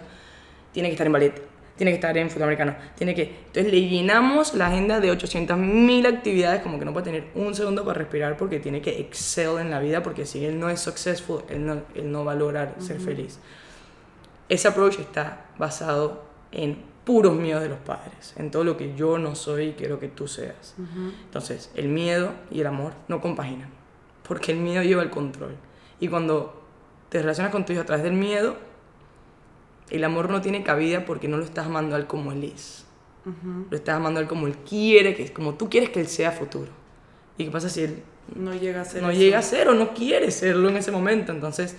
[0.72, 1.42] Tiene que estar en ballet,
[1.78, 3.44] tiene que estar en fútbol americano, tiene que...
[3.46, 7.86] Entonces le llenamos la agenda de 800.000 actividades como que no puede tener un segundo
[7.86, 11.44] para respirar porque tiene que excel en la vida porque si él no es successful,
[11.50, 13.38] él no, él no va a lograr ser feliz
[14.50, 19.18] ese approach está basado en puros miedos de los padres, en todo lo que yo
[19.18, 20.76] no soy y quiero que tú seas.
[21.26, 23.70] Entonces, el miedo y el amor no compaginan,
[24.28, 25.56] porque el miedo lleva el control.
[26.00, 26.62] Y cuando
[27.10, 28.58] te relacionas con tu hijo a través del miedo,
[29.90, 32.86] el amor no tiene cabida porque no lo estás amando a él como él es.
[33.70, 36.08] Lo estás amando a él como él quiere, que es como tú quieres que él
[36.08, 36.72] sea futuro.
[37.38, 38.04] ¿Y qué pasa si él
[38.36, 41.32] no llega a ser no llega a ser o no quiere serlo en ese momento?
[41.32, 41.78] Entonces,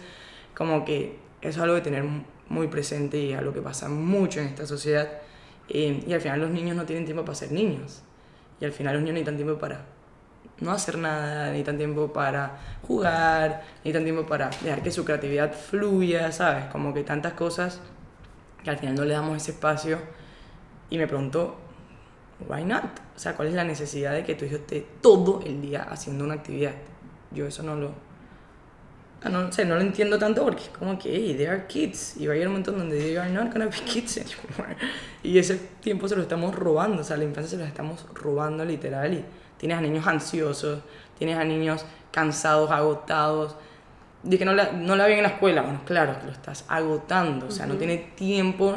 [0.55, 2.05] como que eso es algo de tener
[2.49, 5.09] muy presente y algo que pasa mucho en esta sociedad.
[5.69, 8.03] Eh, y al final los niños no tienen tiempo para ser niños.
[8.61, 9.87] Y al final los niños necesitan tiempo para
[10.61, 16.31] no hacer nada, necesitan tiempo para jugar, necesitan tiempo para dejar que su creatividad fluya,
[16.33, 16.67] ¿sabes?
[16.67, 17.81] Como que tantas cosas
[18.63, 19.99] que al final no le damos ese espacio.
[20.91, 21.57] Y me pregunto,
[22.49, 22.85] why not?
[23.17, 26.25] O sea, ¿cuál es la necesidad de que tu hijo esté todo el día haciendo
[26.25, 26.75] una actividad?
[27.31, 27.93] Yo eso no lo...
[29.25, 32.19] Ah, no sé, no lo entiendo tanto porque es como que, hey, they are kids.
[32.19, 34.77] Y va a llegar un momento donde they are not gonna be kids anymore.
[35.23, 38.67] Y ese tiempo se lo estamos robando, o sea, la infancia se lo estamos robando
[38.67, 39.15] literal.
[39.15, 39.25] Y
[39.57, 40.81] tienes a niños ansiosos,
[41.19, 43.57] tienes a niños cansados, agotados.
[44.23, 46.67] De que no la, no la ven en la escuela, bueno, claro que lo estás
[46.69, 48.75] agotando, o sea, no tiene tiempo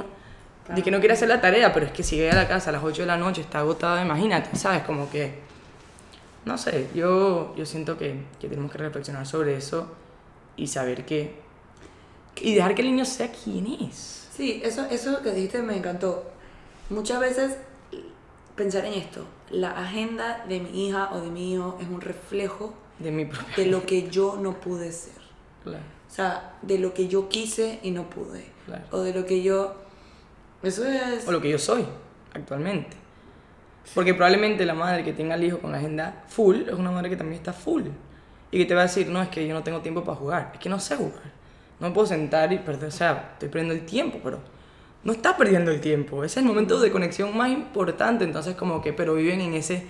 [0.73, 2.69] de que no quiere hacer la tarea, pero es que si llega a la casa
[2.69, 4.83] a las 8 de la noche está agotado, imagínate, ¿sabes?
[4.83, 5.39] Como que,
[6.43, 9.89] no sé, yo, yo siento que, que tenemos que reflexionar sobre eso
[10.57, 11.35] y saber que,
[12.41, 14.27] y dejar que el niño sea quien es.
[14.35, 16.29] Sí, eso, eso que dijiste me encantó.
[16.89, 17.57] Muchas veces
[18.55, 22.73] pensar en esto, la agenda de mi hija o de mi hijo es un reflejo
[22.99, 25.13] de, mi propia de lo que yo no pude ser.
[25.63, 25.83] Claro.
[26.09, 28.45] O sea, de lo que yo quise y no pude.
[28.65, 28.83] Claro.
[28.91, 29.75] O de lo que yo...
[30.63, 31.27] Eso es...
[31.27, 31.85] O lo que yo soy
[32.33, 32.97] actualmente.
[33.93, 37.09] Porque probablemente la madre que tenga al hijo con la agenda full es una madre
[37.09, 37.83] que también está full.
[38.51, 40.51] Y que te va a decir, no, es que yo no tengo tiempo para jugar.
[40.53, 41.31] Es que no sé jugar.
[41.79, 44.39] No me puedo sentar y perder, o sea, estoy perdiendo el tiempo, pero
[45.03, 46.23] no estás perdiendo el tiempo.
[46.23, 48.23] Ese es el momento de conexión más importante.
[48.23, 49.83] Entonces, como que, pero viven en ese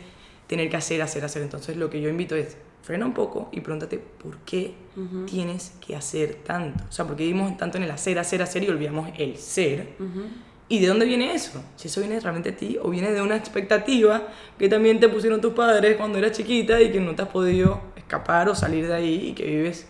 [0.48, 1.42] tener que hacer, hacer, hacer.
[1.44, 5.26] Entonces, lo que yo invito es, frena un poco y pregúntate, ¿por qué Ujú.
[5.26, 6.86] tienes que hacer tanto?
[6.88, 9.96] O sea, ¿por qué vivimos tanto en el hacer, hacer, hacer y olvidamos el ser?
[10.00, 10.22] Ujú.
[10.70, 11.62] ¿Y de dónde viene eso?
[11.76, 14.28] Si eso viene realmente de ti o viene de una expectativa
[14.58, 17.82] que también te pusieron tus padres cuando eras chiquita y que no te has podido
[18.08, 19.86] escapar o salir de ahí y que vives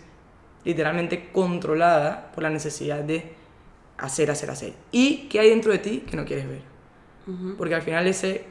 [0.64, 3.32] literalmente controlada por la necesidad de
[3.96, 4.72] hacer, hacer, hacer.
[4.90, 6.62] ¿Y qué hay dentro de ti que no quieres ver?
[7.28, 7.54] Ujú.
[7.56, 8.44] Porque al final ese,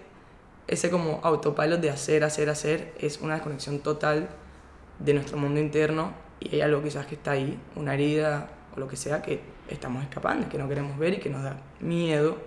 [0.68, 4.30] ese como autopilot de hacer, hacer, hacer es una desconexión total
[5.00, 8.88] de nuestro mundo interno y hay algo quizás que está ahí, una herida o lo
[8.88, 12.38] que sea que estamos escapando, que no queremos ver y que nos da miedo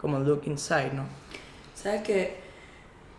[0.00, 1.04] como look inside, ¿no?
[1.76, 2.43] ¿Sabes qué?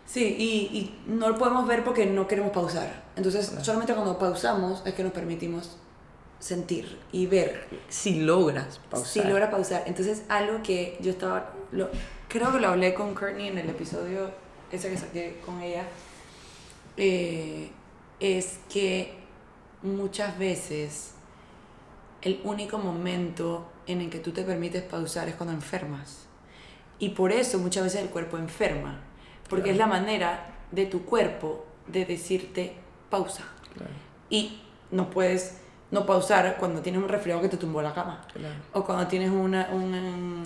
[0.06, 3.04] Sí, y, y no lo podemos ver porque no queremos pausar.
[3.16, 3.64] Entonces, Claro.
[3.64, 5.76] solamente cuando pausamos es que nos permitimos
[6.38, 7.66] sentir y ver.
[7.88, 9.08] Si logras pausar.
[9.10, 9.82] Si logra pausar.
[9.86, 11.52] Entonces, algo que yo estaba.
[11.72, 11.88] Lo,
[12.28, 14.30] creo que lo hablé con Courtney en el episodio
[14.70, 15.84] ese que saqué con ella.
[16.96, 17.70] eh,
[18.20, 19.14] es que
[19.82, 21.10] muchas veces
[22.22, 26.20] el único momento en el que tú te permites pausar es cuando enfermas.
[26.98, 29.00] Y por eso muchas veces el cuerpo enferma.
[29.48, 29.72] Porque Claro.
[29.72, 32.74] es la manera de tu cuerpo de decirte
[33.10, 33.44] pausa.
[33.74, 33.90] Claro,
[34.30, 35.58] Y no puedes
[35.90, 38.22] no pausar cuando tienes un resfriado que te tumbó la cama.
[38.32, 38.54] claro.
[38.72, 40.42] O cuando tienes una, un,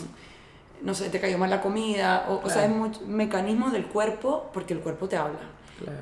[0.83, 2.27] no sé, te cayó mal la comida.
[2.29, 5.39] O, o sea, es mucho- mecanismos del cuerpo porque el cuerpo te habla.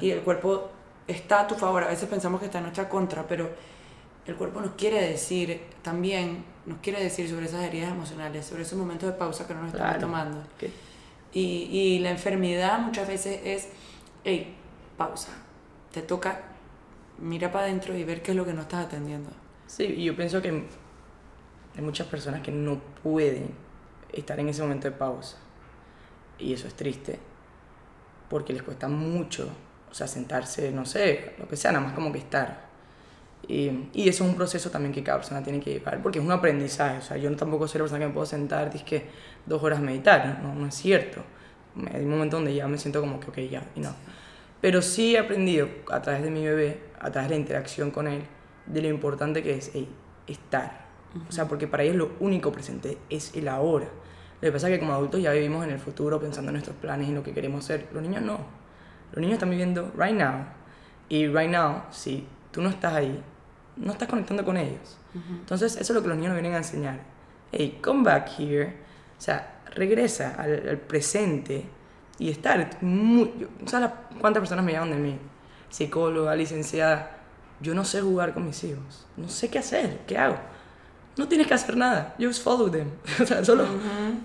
[0.01, 0.70] Y el cuerpo
[1.07, 1.84] está a tu favor.
[1.84, 3.49] A veces pensamos que está en nuestra contra, pero
[4.26, 8.76] el cuerpo nos quiere decir también, nos quiere decir sobre esas heridas emocionales, sobre esos
[8.76, 10.42] momentos de pausa que no nos estamos tomando.
[10.59, 10.72] Que-
[11.32, 13.68] Y, y la enfermedad muchas veces es,
[14.24, 14.54] hey,
[14.96, 15.32] pausa.
[15.92, 16.42] Te toca,
[17.18, 19.30] mira para adentro y ver qué es lo que no estás atendiendo.
[19.66, 23.54] Sí, y yo pienso que hay muchas personas que no pueden
[24.12, 25.36] estar en ese momento de pausa.
[26.38, 27.18] Y eso es triste,
[28.30, 29.48] porque les cuesta mucho,
[29.90, 32.67] o sea, sentarse, no sé, lo que sea, nada más como que estar.
[33.47, 36.24] Y, y eso es un proceso también que cada persona tiene que llevar, porque es
[36.24, 36.99] un aprendizaje.
[36.99, 39.07] O sea, yo tampoco soy la persona que me puedo sentar, que
[39.47, 41.22] dos horas a meditar, no, no es cierto.
[41.93, 43.95] Hay un momento donde ya me siento como que, ok, ya, y no.
[44.61, 48.09] Pero sí he aprendido a través de mi bebé, a través de la interacción con
[48.09, 48.22] él,
[48.66, 49.89] de lo importante que es ey,
[50.26, 50.89] estar.
[51.28, 53.86] O sea, porque para ellos lo único presente es el ahora.
[54.41, 56.76] Lo que pasa es que como adultos ya vivimos en el futuro pensando en nuestros
[56.76, 57.89] planes y en lo que queremos ser.
[57.93, 58.39] Los niños no.
[59.12, 60.45] Los niños están viviendo right now.
[61.09, 63.22] Y right now, si tú no estás ahí,
[63.76, 64.99] no estás conectando con ellos.
[65.30, 67.01] Entonces, eso es lo que los niños nos vienen a enseñar.
[67.51, 68.76] Hey, come back here.
[69.18, 71.64] O sea, regresa al, al presente
[72.18, 72.78] y estar.
[72.82, 73.90] Muy, yo- ¿Sabes
[74.20, 75.18] cuántas personas me llaman de mí?
[75.70, 77.16] Psicóloga, licenciada.
[77.61, 79.07] Yo no sé jugar con mis hijos.
[79.16, 80.01] No sé qué hacer.
[80.07, 80.36] ¿Qué hago?
[81.16, 82.14] No tienes que hacer nada.
[82.20, 82.90] Just follow them.
[83.22, 83.64] o sea, solo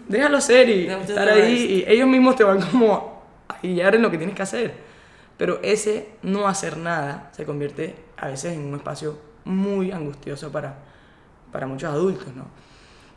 [0.07, 1.83] déjalo ser y estar ahí.
[1.87, 4.73] Y ellos mismos te van como a guiar en lo que tienes que hacer.
[5.37, 10.77] Pero ese no hacer nada se convierte a veces en un espacio muy angustioso para,
[11.51, 12.45] para muchos adultos, ¿no?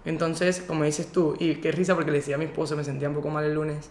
[0.05, 3.09] Entonces, como dices tú, y qué risa porque le decía a mi esposo, me sentía
[3.09, 3.89] un poco mal el lunes,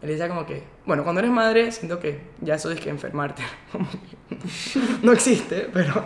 [0.00, 3.42] él decía como que, bueno, cuando eres madre, siento que ya eso es que enfermarte,
[5.02, 6.02] no existe, pero,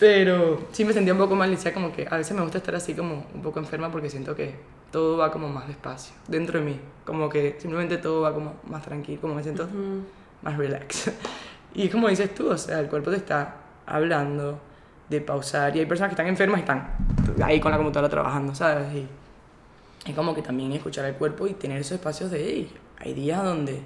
[0.00, 2.58] pero sí me sentía un poco mal, y decía como que a veces me gusta
[2.58, 4.54] estar así como un poco enferma porque siento que
[4.90, 8.82] todo va como más despacio, dentro de mí, como que simplemente todo va como más
[8.82, 9.68] tranquilo, como me siento
[10.40, 11.10] más relax.
[11.76, 14.60] Y como dices tú, o sea, el cuerpo te está hablando
[15.08, 16.96] de pausar, y hay personas que están enfermas y están
[17.42, 18.86] ahí con la computadora trabajando, ¿sabes?
[18.94, 19.06] Y
[20.06, 23.42] es como que también escuchar al cuerpo y tener esos espacios de, hey, hay días
[23.42, 23.82] donde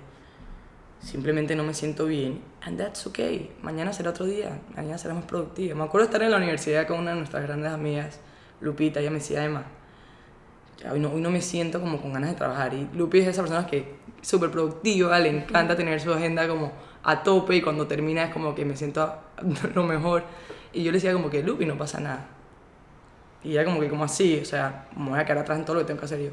[1.01, 3.53] simplemente no me siento bien, and that's okay.
[3.63, 5.77] Mañana será otro día, mañana será más productivo.
[5.77, 8.21] Me acuerdo estar en la universidad con una de nuestras grandes amigas,
[8.61, 9.65] Lupita, ella me decía, Emma,
[10.91, 12.75] hoy no, hoy no me siento como con ganas de trabajar.
[12.75, 13.79] Y Lupi es esa persona que
[14.21, 16.73] es súper productiva, le encanta tener su agenda como
[17.03, 19.15] a tope y cuando termina es como que me siento
[19.75, 20.25] lo mejor.
[20.73, 22.27] Y yo le decía como que, Lupi, no pasa nada.
[23.43, 25.75] Y ella como que como así, o sea, me voy a quedar atrás en todo
[25.77, 26.31] lo que tengo que hacer yo.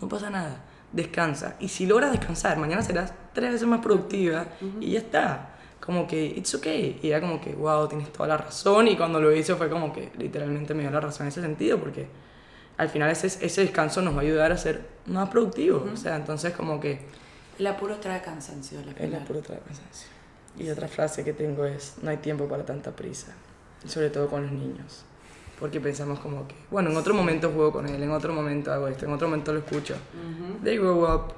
[0.00, 1.56] No pasa nada descansa.
[1.60, 4.46] Y si logras descansar, mañana serás tres veces más productiva
[4.80, 5.50] y ya está.
[5.80, 6.98] Como que, it's okay.
[7.02, 8.88] Y ya como que, wow, tienes toda la razón.
[8.88, 11.78] Y cuando lo hizo fue como que literalmente me dio la razón en ese sentido,
[11.78, 12.08] porque
[12.76, 15.82] al final ese, ese descanso nos va a ayudar a ser más productivos.
[15.92, 17.25] O sea, entonces como que...
[17.58, 18.80] El apuro trae cansancio.
[18.84, 20.08] La el apuro trae cansancio.
[20.58, 23.34] Y otra frase que tengo es, no hay tiempo para tanta prisa.
[23.86, 25.04] sobre todo con los niños
[25.58, 28.88] porque pensamos como que, bueno, en otro momento juego con él, en otro momento hago
[28.88, 29.96] esto, en otro momento lo escucho.
[30.62, 31.32] They grow up,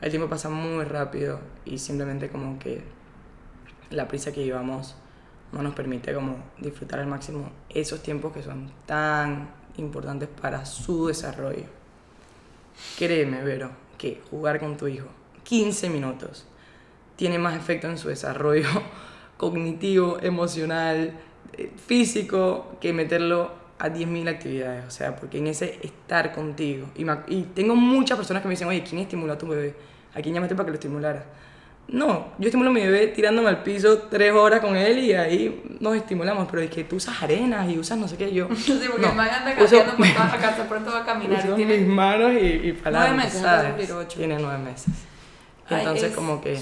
[0.00, 2.82] el tiempo pasa muy rápido y simplemente como que
[3.90, 4.96] la prisa que llevamos
[5.52, 11.06] no nos permite como disfrutar al máximo esos tiempos que son tan importantes para su
[11.06, 11.66] desarrollo.
[12.98, 15.06] Créeme, Vero, que jugar con tu hijo
[15.50, 16.46] 15 minutos
[17.16, 18.68] tiene más efecto en su desarrollo
[19.36, 21.12] cognitivo, emocional,
[21.54, 26.86] eh, físico, que meterlo a 10.000 actividades, o sea, porque en ese estar contigo.
[26.94, 29.74] Y, y, tengo muchas personas que me dicen, oye, ¿quién estimula a tu bebé?
[30.14, 31.24] ¿A quién llamaste para que lo estimulara?
[31.88, 35.76] No, yo estimulo a mi bebé tirándome al piso tres horas con él y ahí
[35.80, 38.46] nos estimulamos, pero es que tú usas arenas y usas no sé qué, yo...
[38.54, 41.44] Sí, porque no, el man anda cambiando por toda la casa, pronto va a caminar.
[41.44, 44.08] Uso tiene mis manos y, y para Nueve meses, ¿sabes?
[44.14, 45.09] Tiene nueve meses.
[45.70, 46.58] Entonces, como que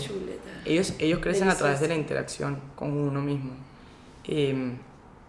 [0.65, 3.53] ellos, ellos crecen a través de la interacción con uno mismo.
[4.25, 4.77] Eh,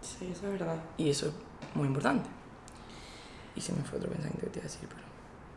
[0.02, 0.76] sí, eso es verdad.
[0.98, 1.32] Y eso
[1.74, 2.28] muy importante.
[3.56, 5.02] Y se me fue otro pensamiento que te iba a decir, pero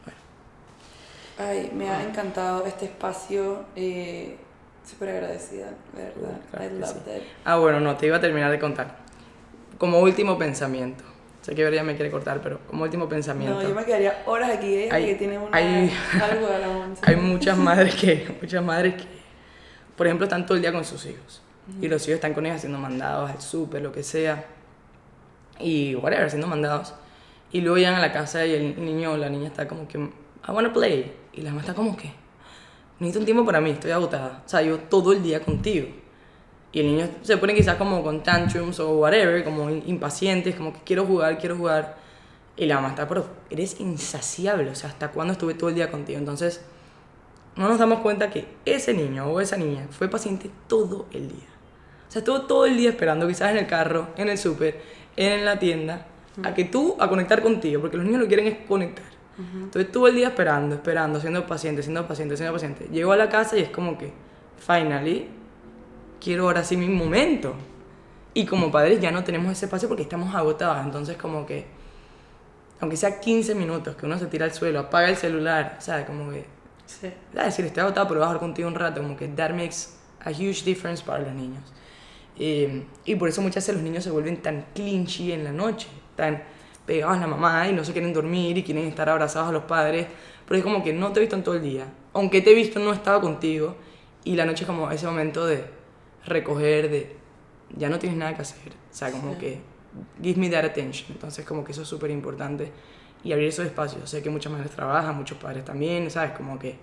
[0.05, 1.51] bueno.
[1.51, 3.65] Ay, me ha encantado este espacio.
[3.75, 4.37] Eh,
[4.89, 6.41] Súper agradecida, de verdad.
[7.45, 8.97] Ah, bueno, no, te iba a terminar de contar.
[9.77, 11.05] Como último pensamiento.
[11.43, 13.61] Sé que Vería me quiere cortar, pero como último pensamiento.
[13.61, 14.89] No, yo me quedaría horas aquí, ¿eh?
[14.89, 15.91] hay, que tiene una, hay,
[16.21, 17.01] algo de la once.
[17.05, 19.03] Hay muchas madres que, muchas madres que,
[19.97, 21.41] por ejemplo, están todo el día con sus hijos.
[21.81, 24.45] Y los hijos están con ellos haciendo mandados al súper, lo que sea
[25.59, 26.93] y whatever, haciendo mandados.
[27.51, 29.97] Y luego llegan a la casa y el niño o la niña está como que,
[29.97, 30.11] I
[30.47, 31.13] wanna play.
[31.33, 32.09] Y la mamá está como que,
[32.99, 34.43] necesito un tiempo para mí, estoy agotada.
[34.45, 35.87] O sea, yo todo el día contigo.
[36.73, 40.79] Y el niño se pone quizás como con tantrums o whatever, como impacientes, como que
[40.83, 41.97] quiero jugar, quiero jugar.
[42.57, 45.89] Y la mamá está, pero eres insaciable, o sea, ¿hasta cuándo estuve todo el día
[45.89, 46.19] contigo?
[46.19, 46.61] Entonces,
[47.55, 51.47] no nos damos cuenta que ese niño o esa niña fue paciente todo el día.
[52.07, 54.81] O sea, estuvo todo el día esperando, quizás en el carro, en el súper,
[55.15, 56.07] en la tienda
[56.43, 59.05] a que tú, a conectar contigo, porque los niños lo quieren es conectar.
[59.37, 62.87] Entonces todo el día esperando, esperando, siendo paciente, siendo paciente, siendo paciente.
[62.91, 64.13] Llego a la casa y es como que,
[64.59, 65.27] finally,
[66.23, 67.53] quiero ahora sí mi momento.
[68.33, 70.83] Y como padres ya no tenemos ese espacio porque estamos agotados.
[70.83, 71.65] Entonces como que,
[72.79, 76.05] aunque sea 15 minutos, que uno se tira al suelo, apaga el celular, ¿sabes?
[76.05, 76.45] Como que,
[76.85, 77.07] sí.
[77.07, 79.01] es decir, estoy agotado, pero voy a jugar contigo un rato.
[79.01, 79.89] Como que that makes
[80.21, 81.61] a huge difference para los niños.
[82.39, 85.87] Eh, y por eso muchas veces los niños se vuelven tan clinchy en la noche,
[86.15, 86.41] tan
[86.87, 89.63] pegados a la mamá y no se quieren dormir y quieren estar abrazados a los
[89.63, 90.07] padres.
[90.47, 91.85] Pero es como que no te he visto en todo el día.
[92.13, 93.75] Aunque te he visto, no estaba contigo.
[94.23, 95.65] Y la noche es como ese momento de
[96.25, 97.15] recoger, de
[97.75, 98.73] ya no tienes nada que hacer.
[98.91, 99.61] O sea, como que
[100.21, 101.11] give me that attention.
[101.11, 102.71] Entonces, como que eso es súper importante.
[103.23, 104.09] Y abrir esos espacios.
[104.09, 106.31] Sé que muchas madres trabajan, muchos padres también, ¿sabes?
[106.31, 106.77] Como que.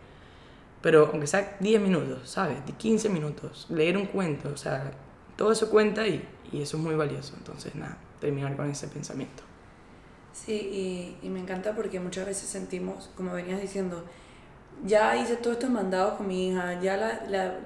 [0.81, 2.59] Pero aunque sea 10 minutos, ¿sabes?
[2.79, 4.91] 15 minutos, leer un cuento, o sea,
[5.37, 7.35] todo eso cuenta y, y eso es muy valioso.
[7.37, 9.43] Entonces, nada, terminar con ese pensamiento.
[10.33, 10.53] Sí,
[11.23, 14.05] y, y, me encanta porque muchas veces sentimos, como venías diciendo,
[14.87, 17.59] ya hice todos estos mandados con mi hija, ya la, la,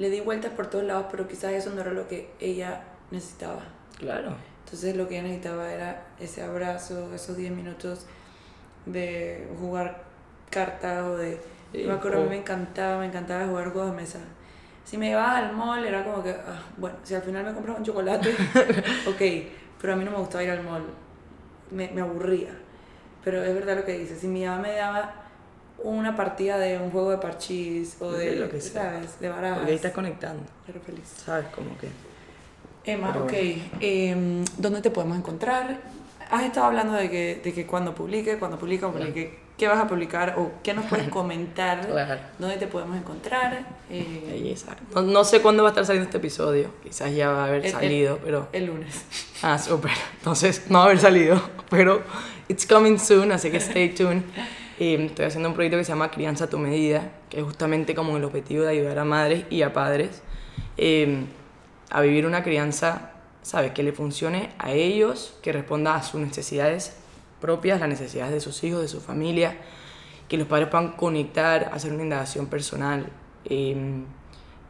[0.00, 3.62] le di vueltas por todos lados, pero quizás eso no era lo que ella necesitaba.
[3.98, 4.34] Claro.
[4.64, 8.06] Entonces lo que ella necesitaba era ese abrazo, esos 10 minutos
[8.86, 10.04] de jugar
[10.48, 11.40] cartas o de...
[11.74, 14.18] me acuerdo, a mí me encantaba, me encantaba jugar juegos de mesa
[14.90, 17.78] si me ibas al mall era como que, ah, bueno, si al final me compras
[17.78, 18.30] un chocolate,
[19.06, 19.22] ok,
[19.80, 20.82] pero a mí no me gustaba ir al mall.
[21.70, 22.50] me, me aburría.
[23.22, 25.14] Pero es verdad lo que dices, si mi mamá me daba
[25.82, 28.92] una partida de un juego de parchís o de, De lo que sea.
[28.92, 29.20] ¿sabes?
[29.20, 29.58] De barajas.
[29.58, 31.04] Porque ahí estás conectando, Pero feliz.
[31.24, 31.46] ¿sabes?
[31.54, 31.88] Como que...
[32.84, 33.32] Emma, Pero ok,
[33.80, 35.78] em, ¿dónde te podemos encontrar?
[36.30, 39.78] Has estado hablando de que, de que cuando publique, cuando publique, cuando publique, ¿qué vas
[39.78, 41.86] a publicar o qué nos puedes comentar?
[41.86, 42.20] Claro.
[42.38, 43.66] ¿Dónde te podemos encontrar?
[43.90, 44.56] Eh.
[44.94, 47.60] No, no sé cuándo va a estar saliendo este episodio, quizás ya va a haber
[47.60, 48.48] El- el- salido, pero...
[48.52, 49.04] el lunes.
[49.42, 49.90] Ah, súper.
[50.18, 52.02] Entonces, no va a haber salido, pero
[52.48, 54.22] it's coming soon, así que stay tuned.
[54.80, 57.94] Eh, estoy haciendo un proyecto que se llama Crianza a tu medida, que es justamente
[57.94, 60.22] como el objetivo de ayudar a madres y a padres
[60.78, 61.26] eh,
[61.90, 63.12] a vivir una crianza,
[63.42, 63.72] ¿sabes?
[63.72, 66.96] Que le funcione a ellos, que responda a sus necesidades
[67.42, 69.58] propias, las necesidades de sus hijos, de su familia,
[70.28, 73.06] que los padres puedan conectar, hacer una indagación personal,
[73.44, 73.76] eh,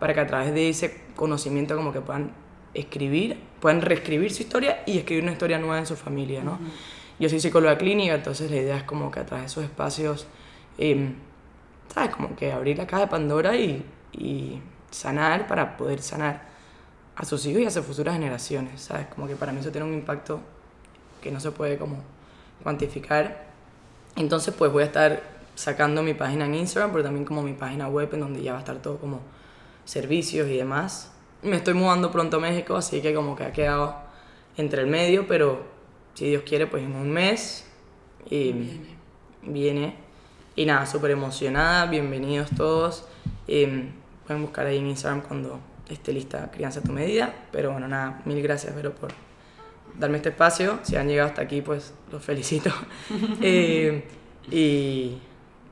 [0.01, 2.33] para que a través de ese conocimiento como que puedan
[2.75, 6.59] escribir, puedan reescribir su historia y escribir una historia nueva en su familia, ¿no?
[7.21, 10.27] Yo soy psicóloga clínica, entonces la idea es como que a través de esos espacios,
[10.79, 11.13] eh,
[11.93, 12.17] ¿sabes?
[12.17, 14.59] Como que abrir la caja de Pandora y, y
[14.91, 16.49] sanar para poder sanar
[17.15, 19.07] a sus hijos y a sus futuras generaciones, ¿sabes?
[19.09, 20.41] Como que para mí eso tiene un impacto
[21.21, 21.99] que no se puede como
[22.63, 23.45] cuantificar.
[24.17, 25.23] Entonces pues voy a estar
[25.55, 28.59] sacando mi página en Instagram, pero también como mi página web en donde ya va
[28.59, 29.21] a estar todo como
[29.85, 31.13] servicios y demás.
[31.43, 33.95] Me estoy mudando pronto a México, así que como que ha quedado
[34.57, 35.70] entre el medio, pero
[36.21, 37.65] si Dios quiere pues en un mes
[38.29, 38.53] y
[39.43, 39.95] Viene.
[40.55, 43.07] Y nada, súper emocionada, bienvenidos todos.
[43.49, 43.89] Eh,
[44.27, 45.59] pueden buscar ahí en Instagram cuando
[45.89, 47.35] esté lista Crianza a tu medida.
[47.51, 49.13] Pero bueno, nada, mil gracias, Vero, por
[49.99, 50.81] darme este espacio.
[50.83, 52.71] Si han llegado hasta aquí, pues los felicito.
[53.41, 54.05] Eh,
[54.51, 55.17] y,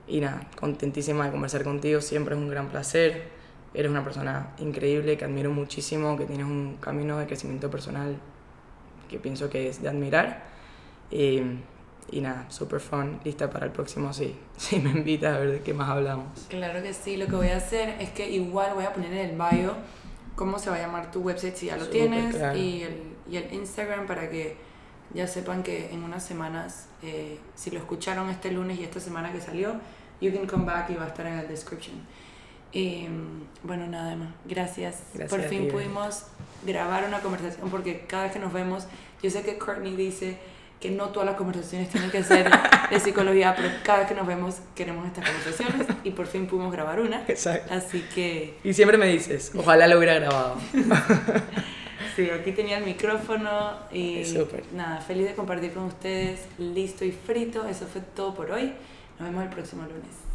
[0.06, 3.28] y nada, contentísima de conversar contigo, siempre es un gran placer.
[3.74, 8.16] Eres una persona increíble que admiro muchísimo, que tienes un camino de crecimiento personal
[9.08, 10.44] que pienso que es de admirar.
[11.10, 11.58] Eh,
[12.10, 14.34] y nada, super fun, lista para el próximo, sí.
[14.56, 16.46] Si me invitas a ver de qué más hablamos.
[16.48, 19.30] Claro que sí, lo que voy a hacer es que igual voy a poner en
[19.30, 19.74] el bio
[20.34, 22.56] cómo se va a llamar tu website si ya lo Súper, tienes claro.
[22.56, 24.56] y, el, y el Instagram para que
[25.12, 29.32] ya sepan que en unas semanas, eh, si lo escucharon este lunes y esta semana
[29.32, 29.74] que salió,
[30.20, 31.96] you can come back y va a estar en el description.
[32.72, 33.06] Y,
[33.62, 35.02] bueno, nada más, gracias.
[35.14, 36.24] Gracias Por fin pudimos
[36.64, 38.86] grabar una conversación porque cada vez que nos vemos,
[39.22, 40.38] yo sé que Courtney dice
[40.80, 42.48] que no todas las conversaciones tienen que ser
[42.90, 46.72] de psicología, pero cada vez que nos vemos queremos estas conversaciones y por fin pudimos
[46.72, 47.24] grabar una.
[47.26, 47.74] Exacto.
[47.74, 50.56] Así que Y siempre me dices, ojalá lo hubiera grabado.
[52.16, 54.64] sí, aquí tenía el micrófono y Súper.
[54.72, 57.66] nada, feliz de compartir con ustedes, listo y frito.
[57.66, 58.72] Eso fue todo por hoy.
[59.18, 60.27] Nos vemos el próximo lunes.